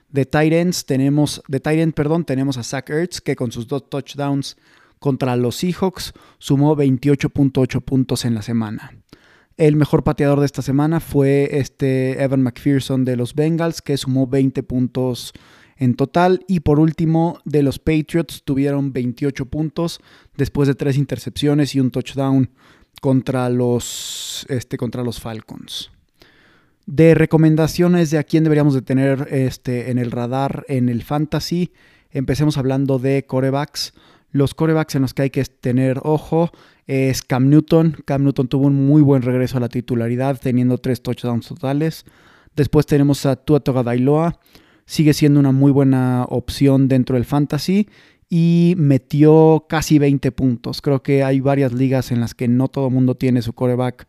De 0.10 0.26
Titans 0.26 0.88
tenemos, 0.88 1.44
de 1.48 1.60
perdón, 1.94 2.26
tenemos 2.26 2.58
a 2.58 2.64
Zach 2.64 2.90
Ertz, 2.90 3.22
que 3.22 3.36
con 3.36 3.52
sus 3.52 3.68
dos 3.68 3.88
touchdowns 3.92 4.58
contra 4.98 5.36
los 5.36 5.58
Seahawks 5.58 6.14
sumó 6.40 6.76
28.8 6.76 7.82
puntos 7.82 8.26
en 8.26 8.34
la 8.34 8.42
semana. 8.42 8.92
El 9.56 9.76
mejor 9.76 10.04
pateador 10.04 10.40
de 10.40 10.48
esta 10.48 10.62
semana 10.62 11.00
fue 11.00 11.60
este 11.60 12.24
Evan 12.24 12.42
McPherson 12.42 13.06
de 13.06 13.18
los 13.18 13.36
Bengals, 13.36 13.82
que 13.82 13.98
sumó 13.98 14.26
20 14.26 14.64
puntos 14.64 15.34
en 15.80 15.96
total. 15.96 16.46
Y 16.48 16.60
por 16.60 16.80
último, 16.80 17.40
de 17.46 17.64
los 17.64 17.80
Patriots 17.80 18.44
tuvieron 18.46 18.94
28 18.94 19.46
puntos 19.48 20.00
después 20.38 20.68
de 20.68 20.76
tres 20.76 20.98
intercepciones 20.98 21.74
y 21.74 21.80
un 21.80 21.90
touchdown 21.90 22.52
contra 23.02 23.50
los, 23.50 24.46
este, 24.50 24.78
contra 24.78 25.04
los 25.04 25.20
Falcons 25.20 25.92
de 26.90 27.14
recomendaciones 27.14 28.10
de 28.10 28.18
a 28.18 28.24
quién 28.24 28.44
deberíamos 28.44 28.74
de 28.74 28.82
tener 28.82 29.28
este, 29.30 29.92
en 29.92 30.00
el 30.00 30.10
radar 30.10 30.66
en 30.68 30.90
el 30.90 31.04
fantasy. 31.04 31.72
Empecemos 32.10 32.58
hablando 32.58 32.98
de 32.98 33.28
corebacks. 33.28 33.94
Los 34.32 34.56
corebacks 34.56 34.96
en 34.96 35.04
los 35.04 35.14
que 35.14 35.22
hay 35.22 35.30
que 35.30 35.46
tener 35.46 36.00
ojo 36.02 36.50
es 36.88 37.22
Cam 37.22 37.50
Newton. 37.50 37.98
Cam 38.06 38.24
Newton 38.24 38.48
tuvo 38.48 38.66
un 38.66 38.88
muy 38.88 39.04
buen 39.04 39.22
regreso 39.22 39.58
a 39.58 39.60
la 39.60 39.70
titularidad, 39.70 40.40
teniendo 40.42 40.80
tres 40.80 41.04
touchdowns 41.04 41.48
totales. 41.48 42.06
Después 42.56 42.88
tenemos 42.88 43.24
a 43.28 43.36
Tua 43.36 43.60
Tagovailoa. 43.60 44.40
Sigue 44.90 45.14
siendo 45.14 45.40
una 45.40 45.52
muy 45.52 45.72
buena 45.72 46.26
opción 46.30 46.88
dentro 46.88 47.16
del 47.16 47.24
fantasy 47.24 47.88
y 48.28 48.74
metió 48.76 49.68
casi 49.70 50.00
20 50.00 50.32
puntos. 50.32 50.82
Creo 50.82 51.04
que 51.04 51.24
hay 51.24 51.42
varias 51.42 51.74
ligas 51.74 52.12
en 52.12 52.20
las 52.20 52.34
que 52.34 52.48
no 52.48 52.70
todo 52.70 52.88
el 52.88 52.94
mundo 52.96 53.14
tiene 53.14 53.44
su 53.44 53.54
coreback 53.54 54.08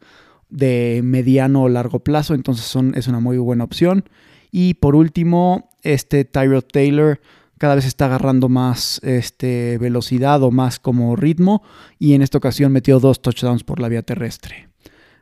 de 0.49 1.03
mediano 1.05 1.65
o 1.65 1.69
largo 1.69 1.99
plazo, 1.99 2.33
entonces 2.33 2.65
son, 2.65 2.95
es 2.97 3.09
una 3.09 3.21
muy 3.21 3.37
buena 3.37 3.65
opción. 3.65 4.09
Y 4.51 4.73
por 4.73 4.97
último, 4.97 5.69
este 5.83 6.25
Tyrod 6.25 6.65
Taylor 6.65 7.21
cada 7.59 7.75
vez 7.75 7.85
está 7.85 8.07
agarrando 8.07 8.49
más 8.49 9.03
este, 9.05 9.77
velocidad 9.77 10.43
o 10.43 10.51
más 10.51 10.79
como 10.79 11.15
ritmo 11.15 11.63
y 11.99 12.15
en 12.15 12.23
esta 12.23 12.39
ocasión 12.39 12.73
metió 12.73 13.01
dos 13.01 13.21
touchdowns 13.21 13.65
por 13.65 13.81
la 13.81 13.91
vía 13.91 14.01
terrestre. 14.01 14.71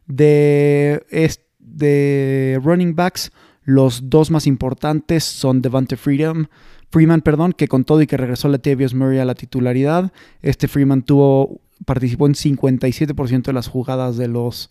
De, 0.06 1.02
de 1.58 2.60
running 2.62 2.94
backs, 2.94 3.32
los 3.68 4.08
dos 4.08 4.30
más 4.30 4.46
importantes 4.46 5.24
son 5.24 5.60
Devante 5.60 5.98
Freedom, 5.98 6.46
Freeman, 6.90 7.20
perdón, 7.20 7.52
que 7.52 7.68
con 7.68 7.84
todo 7.84 8.00
y 8.00 8.06
que 8.06 8.16
regresó 8.16 8.48
Latavius 8.48 8.94
Murray 8.94 9.18
a 9.18 9.26
la 9.26 9.34
titularidad, 9.34 10.10
este 10.40 10.68
Freeman 10.68 11.02
tuvo, 11.02 11.60
participó 11.84 12.26
en 12.26 12.32
57% 12.32 13.42
de 13.42 13.52
las 13.52 13.68
jugadas 13.68 14.16
de 14.16 14.28
los 14.28 14.70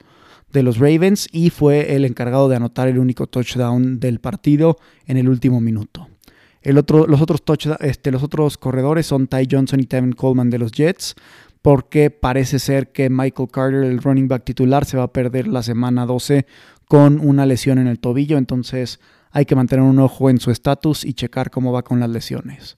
de 0.51 0.63
los 0.63 0.79
Ravens 0.79 1.27
y 1.31 1.51
fue 1.51 1.93
el 1.95 2.05
encargado 2.05 2.49
de 2.49 2.55
anotar 2.55 2.88
el 2.88 2.97
único 2.97 3.27
touchdown 3.27 3.99
del 3.99 4.19
partido 4.19 4.77
en 5.05 5.17
el 5.17 5.29
último 5.29 5.62
minuto. 5.62 6.07
El 6.63 6.79
otro, 6.79 7.05
los, 7.05 7.21
otros 7.21 7.43
este, 7.81 8.10
los 8.10 8.23
otros 8.23 8.57
corredores 8.57 9.05
son 9.05 9.27
Ty 9.27 9.47
Johnson 9.51 9.79
y 9.79 9.86
Tevin 9.86 10.13
Coleman 10.13 10.49
de 10.49 10.57
los 10.57 10.71
Jets, 10.71 11.13
porque 11.62 12.10
parece 12.10 12.60
ser 12.60 12.91
que 12.91 13.10
Michael 13.10 13.49
Carter, 13.51 13.83
el 13.83 14.01
running 14.01 14.27
back 14.27 14.43
titular, 14.43 14.86
se 14.86 14.97
va 14.97 15.03
a 15.03 15.13
perder 15.13 15.47
la 15.47 15.62
semana 15.62 16.05
12 16.05 16.47
con 16.88 17.19
una 17.19 17.45
lesión 17.45 17.80
en 17.80 17.88
el 17.88 18.00
tobillo, 18.00 18.38
entonces 18.38 19.00
hay 19.32 19.45
que 19.45 19.56
mantener 19.56 19.84
un 19.84 20.00
ojo 20.00 20.30
en 20.30 20.39
su 20.39 20.52
estatus 20.52 21.04
y 21.06 21.13
checar 21.13 21.52
cómo 21.52 21.71
va 21.71 21.84
con 21.84 22.00
las 22.00 22.10
lesiones. 22.10 22.78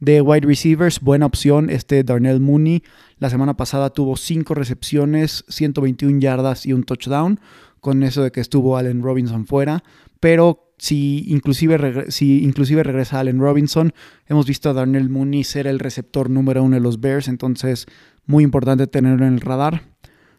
De 0.00 0.20
wide 0.20 0.46
receivers, 0.46 1.00
buena 1.00 1.26
opción 1.26 1.70
este 1.70 2.04
Darnell 2.04 2.40
Mooney. 2.40 2.84
La 3.18 3.30
semana 3.30 3.56
pasada 3.56 3.90
tuvo 3.90 4.16
5 4.16 4.54
recepciones, 4.54 5.44
121 5.48 6.20
yardas 6.20 6.66
y 6.66 6.72
un 6.72 6.84
touchdown, 6.84 7.40
con 7.80 8.04
eso 8.04 8.22
de 8.22 8.30
que 8.30 8.40
estuvo 8.40 8.76
Allen 8.76 9.02
Robinson 9.02 9.44
fuera. 9.44 9.82
Pero 10.20 10.72
si 10.78 11.24
inclusive, 11.26 12.12
si 12.12 12.44
inclusive 12.44 12.84
regresa 12.84 13.18
Allen 13.18 13.40
Robinson, 13.40 13.92
hemos 14.26 14.46
visto 14.46 14.70
a 14.70 14.72
Darnell 14.72 15.08
Mooney 15.08 15.42
ser 15.42 15.66
el 15.66 15.80
receptor 15.80 16.30
número 16.30 16.62
uno 16.62 16.76
de 16.76 16.80
los 16.80 17.00
Bears, 17.00 17.26
entonces 17.26 17.86
muy 18.24 18.44
importante 18.44 18.86
tenerlo 18.86 19.26
en 19.26 19.34
el 19.34 19.40
radar. 19.40 19.82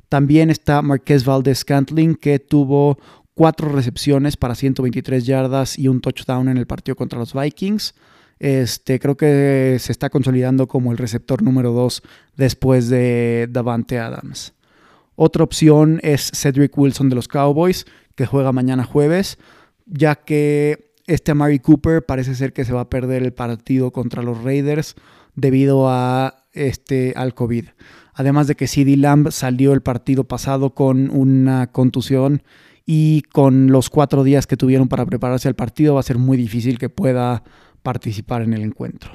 También 0.09 0.49
está 0.49 0.81
Marquez 0.81 1.23
Valdez 1.23 1.59
Scantling, 1.59 2.15
que 2.15 2.39
tuvo 2.39 2.97
4 3.35 3.69
recepciones 3.69 4.35
para 4.35 4.55
123 4.55 5.25
yardas 5.25 5.79
y 5.79 5.87
un 5.87 6.01
touchdown 6.01 6.49
en 6.49 6.57
el 6.57 6.67
partido 6.67 6.95
contra 6.95 7.19
los 7.19 7.33
Vikings. 7.33 7.93
Este, 8.39 8.99
creo 8.99 9.15
que 9.15 9.77
se 9.79 9.91
está 9.91 10.09
consolidando 10.09 10.67
como 10.67 10.91
el 10.91 10.97
receptor 10.97 11.41
número 11.41 11.71
2 11.71 12.01
después 12.35 12.89
de 12.89 13.47
Davante 13.49 13.99
Adams. 13.99 14.53
Otra 15.15 15.43
opción 15.43 15.99
es 16.01 16.31
Cedric 16.33 16.77
Wilson 16.77 17.09
de 17.09 17.15
los 17.15 17.27
Cowboys, 17.27 17.85
que 18.15 18.25
juega 18.25 18.51
mañana 18.51 18.85
jueves, 18.85 19.37
ya 19.85 20.15
que 20.15 20.93
este 21.07 21.31
Amari 21.31 21.59
Cooper 21.59 22.05
parece 22.05 22.35
ser 22.35 22.53
que 22.53 22.65
se 22.65 22.73
va 22.73 22.81
a 22.81 22.89
perder 22.89 23.23
el 23.23 23.33
partido 23.33 23.91
contra 23.91 24.23
los 24.23 24.43
Raiders 24.43 24.95
debido 25.35 25.89
a 25.89 26.45
este, 26.53 27.13
al 27.15 27.33
COVID. 27.33 27.65
Además 28.19 28.47
de 28.47 28.55
que 28.55 28.67
CD 28.67 28.97
Lamb 28.97 29.31
salió 29.31 29.71
el 29.71 29.79
partido 29.79 30.25
pasado 30.25 30.71
con 30.71 31.09
una 31.09 31.67
contusión 31.67 32.43
y 32.85 33.21
con 33.31 33.71
los 33.71 33.89
cuatro 33.89 34.25
días 34.25 34.45
que 34.45 34.57
tuvieron 34.57 34.89
para 34.89 35.05
prepararse 35.05 35.47
al 35.47 35.55
partido 35.55 35.93
va 35.93 36.01
a 36.01 36.03
ser 36.03 36.17
muy 36.17 36.35
difícil 36.35 36.79
que 36.79 36.89
pueda 36.89 37.43
participar 37.81 38.41
en 38.41 38.53
el 38.53 38.63
encuentro. 38.63 39.11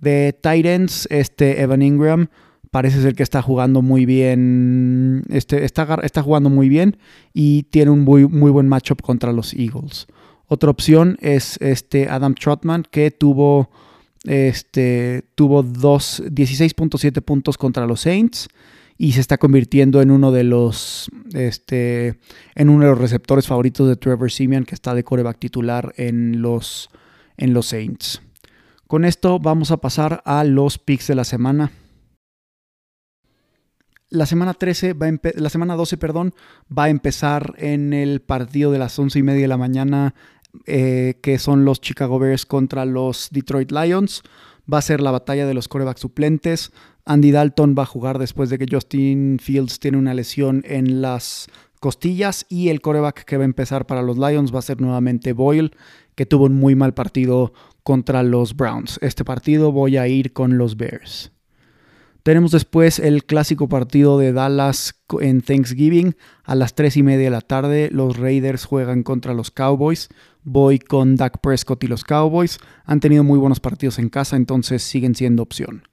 De 0.00 0.32
Titans, 0.32 1.06
este 1.08 1.62
Evan 1.62 1.82
Ingram 1.82 2.26
parece 2.72 3.00
ser 3.00 3.14
que 3.14 3.22
está 3.22 3.42
jugando 3.42 3.80
muy 3.80 4.06
bien, 4.06 5.22
este, 5.28 5.64
está, 5.64 6.00
está 6.02 6.20
jugando 6.20 6.50
muy 6.50 6.68
bien 6.68 6.96
y 7.32 7.62
tiene 7.70 7.92
un 7.92 8.00
muy, 8.00 8.26
muy 8.26 8.50
buen 8.50 8.66
matchup 8.66 9.02
contra 9.02 9.32
los 9.32 9.54
Eagles. 9.54 10.08
Otra 10.48 10.68
opción 10.68 11.16
es 11.20 11.58
este 11.60 12.08
Adam 12.08 12.34
Trotman 12.34 12.86
que 12.90 13.12
tuvo, 13.12 13.70
este, 14.24 15.24
tuvo 15.34 15.64
16.7 15.64 17.22
puntos 17.22 17.58
contra 17.58 17.86
los 17.86 18.02
Saints 18.02 18.48
y 18.98 19.12
se 19.12 19.20
está 19.20 19.38
convirtiendo 19.38 20.00
en 20.00 20.10
uno 20.10 20.30
de 20.30 20.44
los 20.44 21.10
este, 21.34 22.18
en 22.54 22.68
uno 22.68 22.84
de 22.84 22.90
los 22.90 22.98
receptores 22.98 23.46
favoritos 23.46 23.88
de 23.88 23.96
Trevor 23.96 24.30
Simeon 24.30 24.64
que 24.64 24.74
está 24.74 24.94
de 24.94 25.02
coreback 25.02 25.38
titular 25.38 25.92
en 25.96 26.40
los 26.42 26.88
en 27.36 27.54
los 27.54 27.66
Saints. 27.66 28.22
Con 28.86 29.04
esto 29.04 29.38
vamos 29.38 29.70
a 29.70 29.78
pasar 29.78 30.22
a 30.24 30.44
los 30.44 30.78
picks 30.78 31.08
de 31.08 31.14
la 31.14 31.24
semana. 31.24 31.72
La 34.10 34.26
semana 34.26 34.52
13 34.52 34.92
va 34.92 35.10
la 35.34 35.48
semana 35.48 35.74
12, 35.74 35.96
perdón, 35.96 36.34
va 36.70 36.84
a 36.84 36.90
empezar 36.90 37.54
en 37.56 37.94
el 37.94 38.20
partido 38.20 38.70
de 38.70 38.78
las 38.78 38.98
11 38.98 39.18
y 39.18 39.22
media 39.22 39.40
de 39.40 39.48
la 39.48 39.56
mañana, 39.56 40.14
eh, 40.66 41.18
que 41.22 41.38
son 41.38 41.64
los 41.64 41.80
Chicago 41.80 42.18
Bears 42.18 42.46
contra 42.46 42.84
los 42.84 43.28
Detroit 43.30 43.72
Lions. 43.72 44.22
Va 44.72 44.78
a 44.78 44.82
ser 44.82 45.00
la 45.00 45.10
batalla 45.10 45.46
de 45.46 45.54
los 45.54 45.68
corebacks 45.68 46.00
suplentes. 46.00 46.72
Andy 47.04 47.32
Dalton 47.32 47.74
va 47.76 47.82
a 47.82 47.86
jugar 47.86 48.18
después 48.18 48.48
de 48.50 48.58
que 48.58 48.66
Justin 48.70 49.38
Fields 49.40 49.80
tiene 49.80 49.98
una 49.98 50.14
lesión 50.14 50.62
en 50.66 51.02
las 51.02 51.48
costillas 51.80 52.46
y 52.48 52.68
el 52.68 52.80
coreback 52.80 53.24
que 53.24 53.36
va 53.36 53.42
a 53.42 53.44
empezar 53.44 53.86
para 53.86 54.02
los 54.02 54.16
Lions 54.16 54.54
va 54.54 54.60
a 54.60 54.62
ser 54.62 54.80
nuevamente 54.80 55.32
Boyle, 55.32 55.72
que 56.14 56.26
tuvo 56.26 56.44
un 56.44 56.54
muy 56.54 56.76
mal 56.76 56.94
partido 56.94 57.52
contra 57.82 58.22
los 58.22 58.56
Browns. 58.56 58.98
Este 59.02 59.24
partido 59.24 59.72
voy 59.72 59.96
a 59.96 60.06
ir 60.06 60.32
con 60.32 60.58
los 60.58 60.76
Bears. 60.76 61.32
Tenemos 62.22 62.52
después 62.52 63.00
el 63.00 63.24
clásico 63.24 63.68
partido 63.68 64.16
de 64.16 64.32
Dallas 64.32 64.94
en 65.20 65.42
Thanksgiving 65.42 66.14
a 66.44 66.54
las 66.54 66.74
3 66.74 66.98
y 66.98 67.02
media 67.02 67.24
de 67.24 67.30
la 67.30 67.40
tarde. 67.40 67.88
Los 67.90 68.16
Raiders 68.16 68.64
juegan 68.64 69.02
contra 69.02 69.34
los 69.34 69.50
Cowboys. 69.50 70.08
Voy 70.44 70.78
con 70.78 71.16
Dak 71.16 71.40
Prescott 71.40 71.82
y 71.82 71.88
los 71.88 72.04
Cowboys. 72.04 72.58
Han 72.84 73.00
tenido 73.00 73.24
muy 73.24 73.40
buenos 73.40 73.58
partidos 73.58 73.98
en 73.98 74.08
casa, 74.08 74.36
entonces 74.36 74.84
siguen 74.84 75.16
siendo 75.16 75.42
opción. 75.42 75.88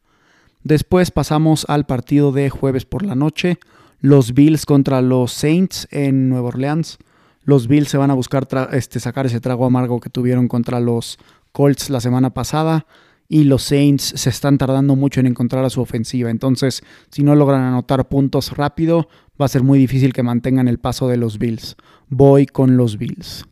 Después 0.63 1.09
pasamos 1.09 1.65
al 1.67 1.87
partido 1.87 2.31
de 2.31 2.51
jueves 2.51 2.85
por 2.85 3.03
la 3.03 3.15
noche. 3.15 3.57
Los 3.99 4.35
Bills 4.35 4.67
contra 4.67 5.01
los 5.01 5.31
Saints 5.31 5.87
en 5.89 6.29
Nueva 6.29 6.49
Orleans. 6.49 6.99
Los 7.41 7.67
Bills 7.67 7.89
se 7.89 7.97
van 7.97 8.11
a 8.11 8.13
buscar 8.15 8.47
este, 8.71 8.99
sacar 8.99 9.25
ese 9.25 9.39
trago 9.39 9.65
amargo 9.65 9.99
que 9.99 10.11
tuvieron 10.11 10.47
contra 10.47 10.79
los 10.79 11.17
Colts 11.51 11.89
la 11.89 12.01
semana 12.01 12.29
pasada 12.29 12.85
y 13.31 13.43
los 13.43 13.61
Saints 13.61 14.13
se 14.15 14.31
están 14.31 14.57
tardando 14.57 14.95
mucho 14.95 15.19
en 15.19 15.27
encontrar 15.27 15.63
a 15.63 15.69
su 15.69 15.79
ofensiva. 15.79 16.31
Entonces, 16.31 16.81
si 17.11 17.21
no 17.21 17.35
logran 17.35 17.61
anotar 17.61 18.09
puntos 18.09 18.57
rápido, 18.57 19.07
va 19.39 19.45
a 19.45 19.49
ser 19.49 19.61
muy 19.61 19.77
difícil 19.77 20.13
que 20.13 20.23
mantengan 20.23 20.67
el 20.67 20.79
paso 20.79 21.07
de 21.07 21.17
los 21.17 21.37
Bills. 21.37 21.77
Voy 22.09 22.47
con 22.47 22.75
los 22.75 22.97
Bills. 22.97 23.45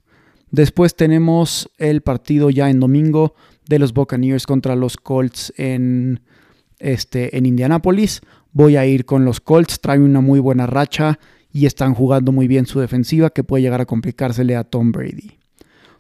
Después 0.50 0.96
tenemos 0.96 1.70
el 1.78 2.02
partido 2.02 2.50
ya 2.50 2.72
en 2.72 2.80
domingo 2.80 3.36
de 3.70 3.78
los 3.78 3.94
Buccaneers 3.94 4.48
contra 4.48 4.76
los 4.76 4.98
Colts 4.98 5.54
en, 5.58 6.22
este, 6.80 7.38
en 7.38 7.46
Indianápolis. 7.46 8.22
Voy 8.54 8.78
a 8.78 8.86
ir 8.88 9.06
con 9.06 9.26
los 9.26 9.40
Colts, 9.40 9.80
traen 9.80 10.02
una 10.02 10.22
muy 10.22 10.40
buena 10.40 10.66
racha 10.66 11.20
y 11.54 11.68
están 11.68 11.94
jugando 11.94 12.32
muy 12.32 12.48
bien 12.48 12.66
su 12.66 12.80
defensiva 12.80 13.30
que 13.30 13.44
puede 13.44 13.62
llegar 13.62 13.82
a 13.82 13.86
complicársele 13.86 14.56
a 14.56 14.64
Tom 14.64 14.92
Brady. 14.92 15.38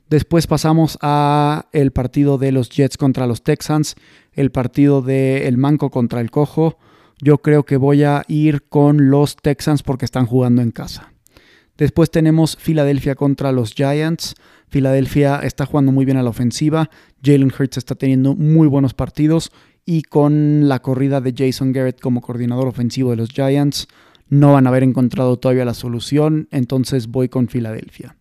Después 0.09 0.47
pasamos 0.47 0.97
a 1.01 1.67
el 1.73 1.91
partido 1.91 2.37
de 2.37 2.53
los 2.53 2.69
Jets 2.69 2.97
contra 2.97 3.27
los 3.27 3.43
Texans, 3.43 3.95
el 4.31 4.51
partido 4.51 5.01
de 5.01 5.47
el 5.47 5.57
Manco 5.57 5.89
contra 5.89 6.21
el 6.21 6.31
Cojo. 6.31 6.77
Yo 7.19 7.39
creo 7.39 7.63
que 7.63 7.75
voy 7.75 8.03
a 8.03 8.23
ir 8.29 8.63
con 8.69 9.09
los 9.09 9.35
Texans 9.35 9.83
porque 9.83 10.05
están 10.05 10.25
jugando 10.25 10.61
en 10.61 10.71
casa. 10.71 11.11
Después 11.77 12.09
tenemos 12.09 12.55
Filadelfia 12.57 13.15
contra 13.15 13.51
los 13.51 13.73
Giants. 13.73 14.35
Filadelfia 14.69 15.39
está 15.43 15.65
jugando 15.65 15.91
muy 15.91 16.05
bien 16.05 16.17
a 16.17 16.23
la 16.23 16.29
ofensiva. 16.29 16.89
Jalen 17.21 17.51
Hurts 17.57 17.77
está 17.77 17.95
teniendo 17.95 18.33
muy 18.35 18.67
buenos 18.67 18.93
partidos. 18.93 19.51
Y 19.85 20.03
con 20.03 20.67
la 20.69 20.81
corrida 20.81 21.21
de 21.21 21.33
Jason 21.37 21.73
Garrett 21.73 21.99
como 21.99 22.21
coordinador 22.21 22.67
ofensivo 22.67 23.11
de 23.11 23.17
los 23.17 23.29
Giants, 23.29 23.87
no 24.29 24.53
van 24.53 24.67
a 24.67 24.69
haber 24.69 24.83
encontrado 24.83 25.37
todavía 25.37 25.65
la 25.65 25.73
solución. 25.73 26.47
Entonces 26.51 27.07
voy 27.07 27.29
con 27.29 27.47
Filadelfia. 27.47 28.15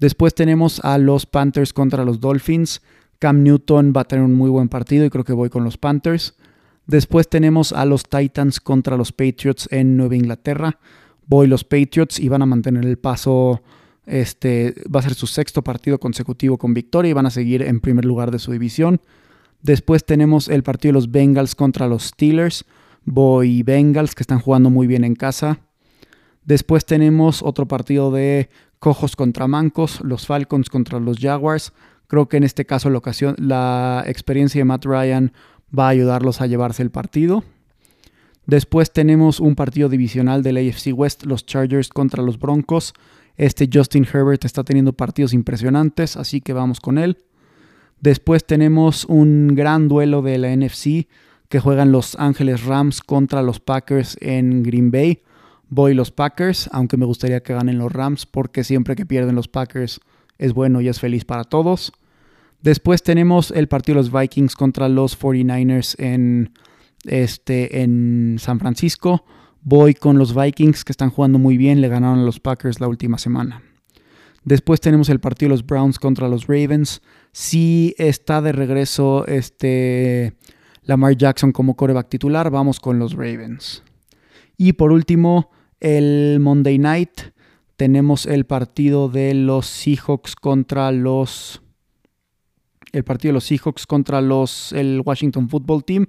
Después 0.00 0.34
tenemos 0.34 0.80
a 0.80 0.96
los 0.96 1.26
Panthers 1.26 1.72
contra 1.74 2.04
los 2.04 2.20
Dolphins. 2.20 2.80
Cam 3.18 3.42
Newton 3.42 3.92
va 3.94 4.00
a 4.00 4.04
tener 4.04 4.24
un 4.24 4.34
muy 4.34 4.48
buen 4.48 4.70
partido 4.70 5.04
y 5.04 5.10
creo 5.10 5.24
que 5.24 5.34
voy 5.34 5.50
con 5.50 5.62
los 5.62 5.76
Panthers. 5.76 6.34
Después 6.86 7.28
tenemos 7.28 7.72
a 7.72 7.84
los 7.84 8.04
Titans 8.04 8.60
contra 8.60 8.96
los 8.96 9.12
Patriots 9.12 9.68
en 9.70 9.98
Nueva 9.98 10.16
Inglaterra. 10.16 10.78
Voy 11.26 11.46
los 11.46 11.64
Patriots 11.64 12.18
y 12.18 12.28
van 12.30 12.40
a 12.40 12.46
mantener 12.46 12.86
el 12.86 12.98
paso. 12.98 13.62
Este 14.06 14.74
va 14.92 15.00
a 15.00 15.02
ser 15.02 15.14
su 15.14 15.26
sexto 15.26 15.62
partido 15.62 16.00
consecutivo 16.00 16.56
con 16.56 16.72
victoria 16.72 17.10
y 17.10 17.12
van 17.12 17.26
a 17.26 17.30
seguir 17.30 17.62
en 17.62 17.80
primer 17.80 18.06
lugar 18.06 18.30
de 18.30 18.38
su 18.38 18.52
división. 18.52 19.02
Después 19.60 20.06
tenemos 20.06 20.48
el 20.48 20.62
partido 20.62 20.90
de 20.90 20.94
los 20.94 21.10
Bengals 21.10 21.54
contra 21.54 21.86
los 21.86 22.04
Steelers. 22.04 22.64
Voy 23.04 23.62
Bengals 23.62 24.14
que 24.14 24.22
están 24.22 24.40
jugando 24.40 24.70
muy 24.70 24.86
bien 24.86 25.04
en 25.04 25.14
casa. 25.14 25.60
Después 26.44 26.86
tenemos 26.86 27.42
otro 27.42 27.68
partido 27.68 28.10
de 28.10 28.48
cojos 28.80 29.14
contra 29.14 29.46
mancos, 29.46 30.00
los 30.00 30.26
Falcons 30.26 30.68
contra 30.68 30.98
los 30.98 31.18
Jaguars. 31.18 31.72
Creo 32.08 32.28
que 32.28 32.38
en 32.38 32.44
este 32.44 32.64
caso 32.64 32.90
la, 33.36 34.02
experiencia 34.06 34.58
de 34.58 34.64
Matt 34.64 34.84
Ryan 34.84 35.32
va 35.78 35.86
a 35.86 35.90
ayudarlos 35.90 36.40
a 36.40 36.48
llevarse 36.48 36.82
el 36.82 36.90
partido. 36.90 37.44
Después 38.46 38.92
tenemos 38.92 39.38
un 39.38 39.54
partido 39.54 39.88
divisional 39.88 40.42
del 40.42 40.56
AFC 40.56 40.92
West, 40.92 41.24
los 41.24 41.46
Chargers 41.46 41.90
contra 41.90 42.22
los 42.22 42.38
Broncos. 42.40 42.94
Este 43.36 43.68
Justin 43.72 44.08
Herbert 44.12 44.44
está 44.44 44.64
teniendo 44.64 44.92
partidos 44.92 45.34
impresionantes, 45.34 46.16
así 46.16 46.40
que 46.40 46.52
vamos 46.52 46.80
con 46.80 46.98
él. 46.98 47.18
Después 48.00 48.44
tenemos 48.44 49.04
un 49.04 49.54
gran 49.54 49.86
duelo 49.86 50.22
de 50.22 50.38
la 50.38 50.56
NFC 50.56 51.06
que 51.48 51.60
juegan 51.60 51.92
los 51.92 52.16
Ángeles 52.18 52.64
Rams 52.64 53.02
contra 53.02 53.42
los 53.42 53.60
Packers 53.60 54.16
en 54.20 54.62
Green 54.62 54.90
Bay. 54.90 55.22
Voy 55.72 55.94
los 55.94 56.10
Packers, 56.10 56.68
aunque 56.72 56.96
me 56.96 57.06
gustaría 57.06 57.44
que 57.44 57.54
ganen 57.54 57.78
los 57.78 57.92
Rams, 57.92 58.26
porque 58.26 58.64
siempre 58.64 58.96
que 58.96 59.06
pierden 59.06 59.36
los 59.36 59.46
Packers 59.46 60.00
es 60.36 60.52
bueno 60.52 60.80
y 60.80 60.88
es 60.88 60.98
feliz 60.98 61.24
para 61.24 61.44
todos. 61.44 61.92
Después 62.60 63.04
tenemos 63.04 63.52
el 63.52 63.68
partido 63.68 63.94
de 63.94 64.02
los 64.02 64.12
Vikings 64.12 64.56
contra 64.56 64.88
los 64.88 65.18
49ers 65.18 65.94
en, 65.98 66.52
este, 67.04 67.82
en 67.82 68.36
San 68.40 68.58
Francisco. 68.58 69.24
Voy 69.62 69.94
con 69.94 70.18
los 70.18 70.34
Vikings 70.34 70.84
que 70.84 70.92
están 70.92 71.10
jugando 71.10 71.38
muy 71.38 71.56
bien, 71.56 71.80
le 71.80 71.88
ganaron 71.88 72.18
a 72.18 72.24
los 72.24 72.40
Packers 72.40 72.80
la 72.80 72.88
última 72.88 73.16
semana. 73.16 73.62
Después 74.42 74.80
tenemos 74.80 75.08
el 75.08 75.20
partido 75.20 75.50
de 75.50 75.54
los 75.54 75.66
Browns 75.66 76.00
contra 76.00 76.28
los 76.28 76.48
Ravens. 76.48 77.00
Si 77.30 77.94
está 77.96 78.42
de 78.42 78.52
regreso 78.52 79.24
este 79.26 80.34
Lamar 80.82 81.16
Jackson 81.16 81.52
como 81.52 81.76
coreback 81.76 82.08
titular, 82.08 82.50
vamos 82.50 82.80
con 82.80 82.98
los 82.98 83.12
Ravens. 83.12 83.84
Y 84.56 84.72
por 84.72 84.92
último, 84.92 85.50
el 85.80 86.38
Monday 86.40 86.78
Night 86.78 87.20
tenemos 87.76 88.26
el 88.26 88.44
partido 88.44 89.08
de 89.08 89.32
los 89.32 89.66
Seahawks 89.66 90.36
contra 90.36 90.92
los. 90.92 91.62
El 92.92 93.04
partido 93.04 93.30
de 93.30 93.34
los 93.34 93.44
Seahawks 93.44 93.86
contra 93.86 94.20
los. 94.20 94.72
El 94.72 95.02
Washington 95.04 95.48
Football 95.48 95.84
Team. 95.84 96.06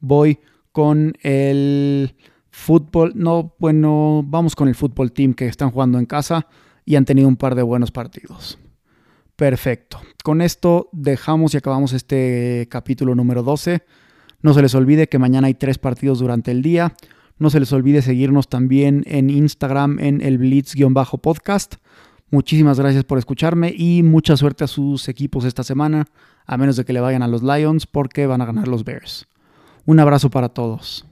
Voy 0.00 0.38
con 0.72 1.12
el 1.22 2.14
fútbol. 2.50 3.12
No, 3.14 3.54
bueno, 3.58 4.22
vamos 4.26 4.56
con 4.56 4.68
el 4.68 4.74
fútbol 4.74 5.12
team 5.12 5.34
que 5.34 5.46
están 5.46 5.70
jugando 5.70 5.98
en 5.98 6.06
casa 6.06 6.46
y 6.84 6.96
han 6.96 7.04
tenido 7.04 7.28
un 7.28 7.36
par 7.36 7.54
de 7.54 7.62
buenos 7.62 7.90
partidos. 7.90 8.58
Perfecto. 9.36 10.00
Con 10.24 10.42
esto 10.42 10.88
dejamos 10.92 11.54
y 11.54 11.58
acabamos 11.58 11.92
este 11.92 12.66
capítulo 12.70 13.14
número 13.14 13.42
12. 13.42 13.82
No 14.42 14.54
se 14.54 14.62
les 14.62 14.74
olvide 14.74 15.08
que 15.08 15.18
mañana 15.18 15.48
hay 15.48 15.54
tres 15.54 15.78
partidos 15.78 16.18
durante 16.18 16.50
el 16.50 16.62
día. 16.62 16.94
No 17.40 17.48
se 17.48 17.58
les 17.58 17.72
olvide 17.72 18.02
seguirnos 18.02 18.48
también 18.48 19.02
en 19.06 19.30
Instagram 19.30 19.98
en 19.98 20.20
el 20.20 20.36
Blitz-podcast. 20.36 21.76
Muchísimas 22.30 22.78
gracias 22.78 23.04
por 23.04 23.16
escucharme 23.16 23.74
y 23.74 24.02
mucha 24.02 24.36
suerte 24.36 24.64
a 24.64 24.66
sus 24.66 25.08
equipos 25.08 25.46
esta 25.46 25.62
semana, 25.62 26.04
a 26.44 26.58
menos 26.58 26.76
de 26.76 26.84
que 26.84 26.92
le 26.92 27.00
vayan 27.00 27.22
a 27.22 27.28
los 27.28 27.42
Lions 27.42 27.86
porque 27.86 28.26
van 28.26 28.42
a 28.42 28.44
ganar 28.44 28.68
los 28.68 28.84
Bears. 28.84 29.26
Un 29.86 30.00
abrazo 30.00 30.28
para 30.28 30.50
todos. 30.50 31.06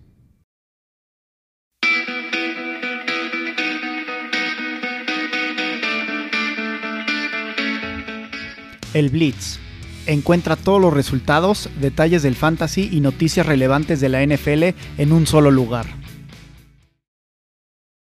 El 8.92 9.08
Blitz. 9.08 9.58
Encuentra 10.06 10.56
todos 10.56 10.80
los 10.80 10.92
resultados, 10.92 11.70
detalles 11.80 12.22
del 12.22 12.34
fantasy 12.34 12.90
y 12.92 13.00
noticias 13.00 13.46
relevantes 13.46 14.00
de 14.00 14.10
la 14.10 14.22
NFL 14.26 14.74
en 14.98 15.12
un 15.12 15.26
solo 15.26 15.50
lugar 15.50 15.97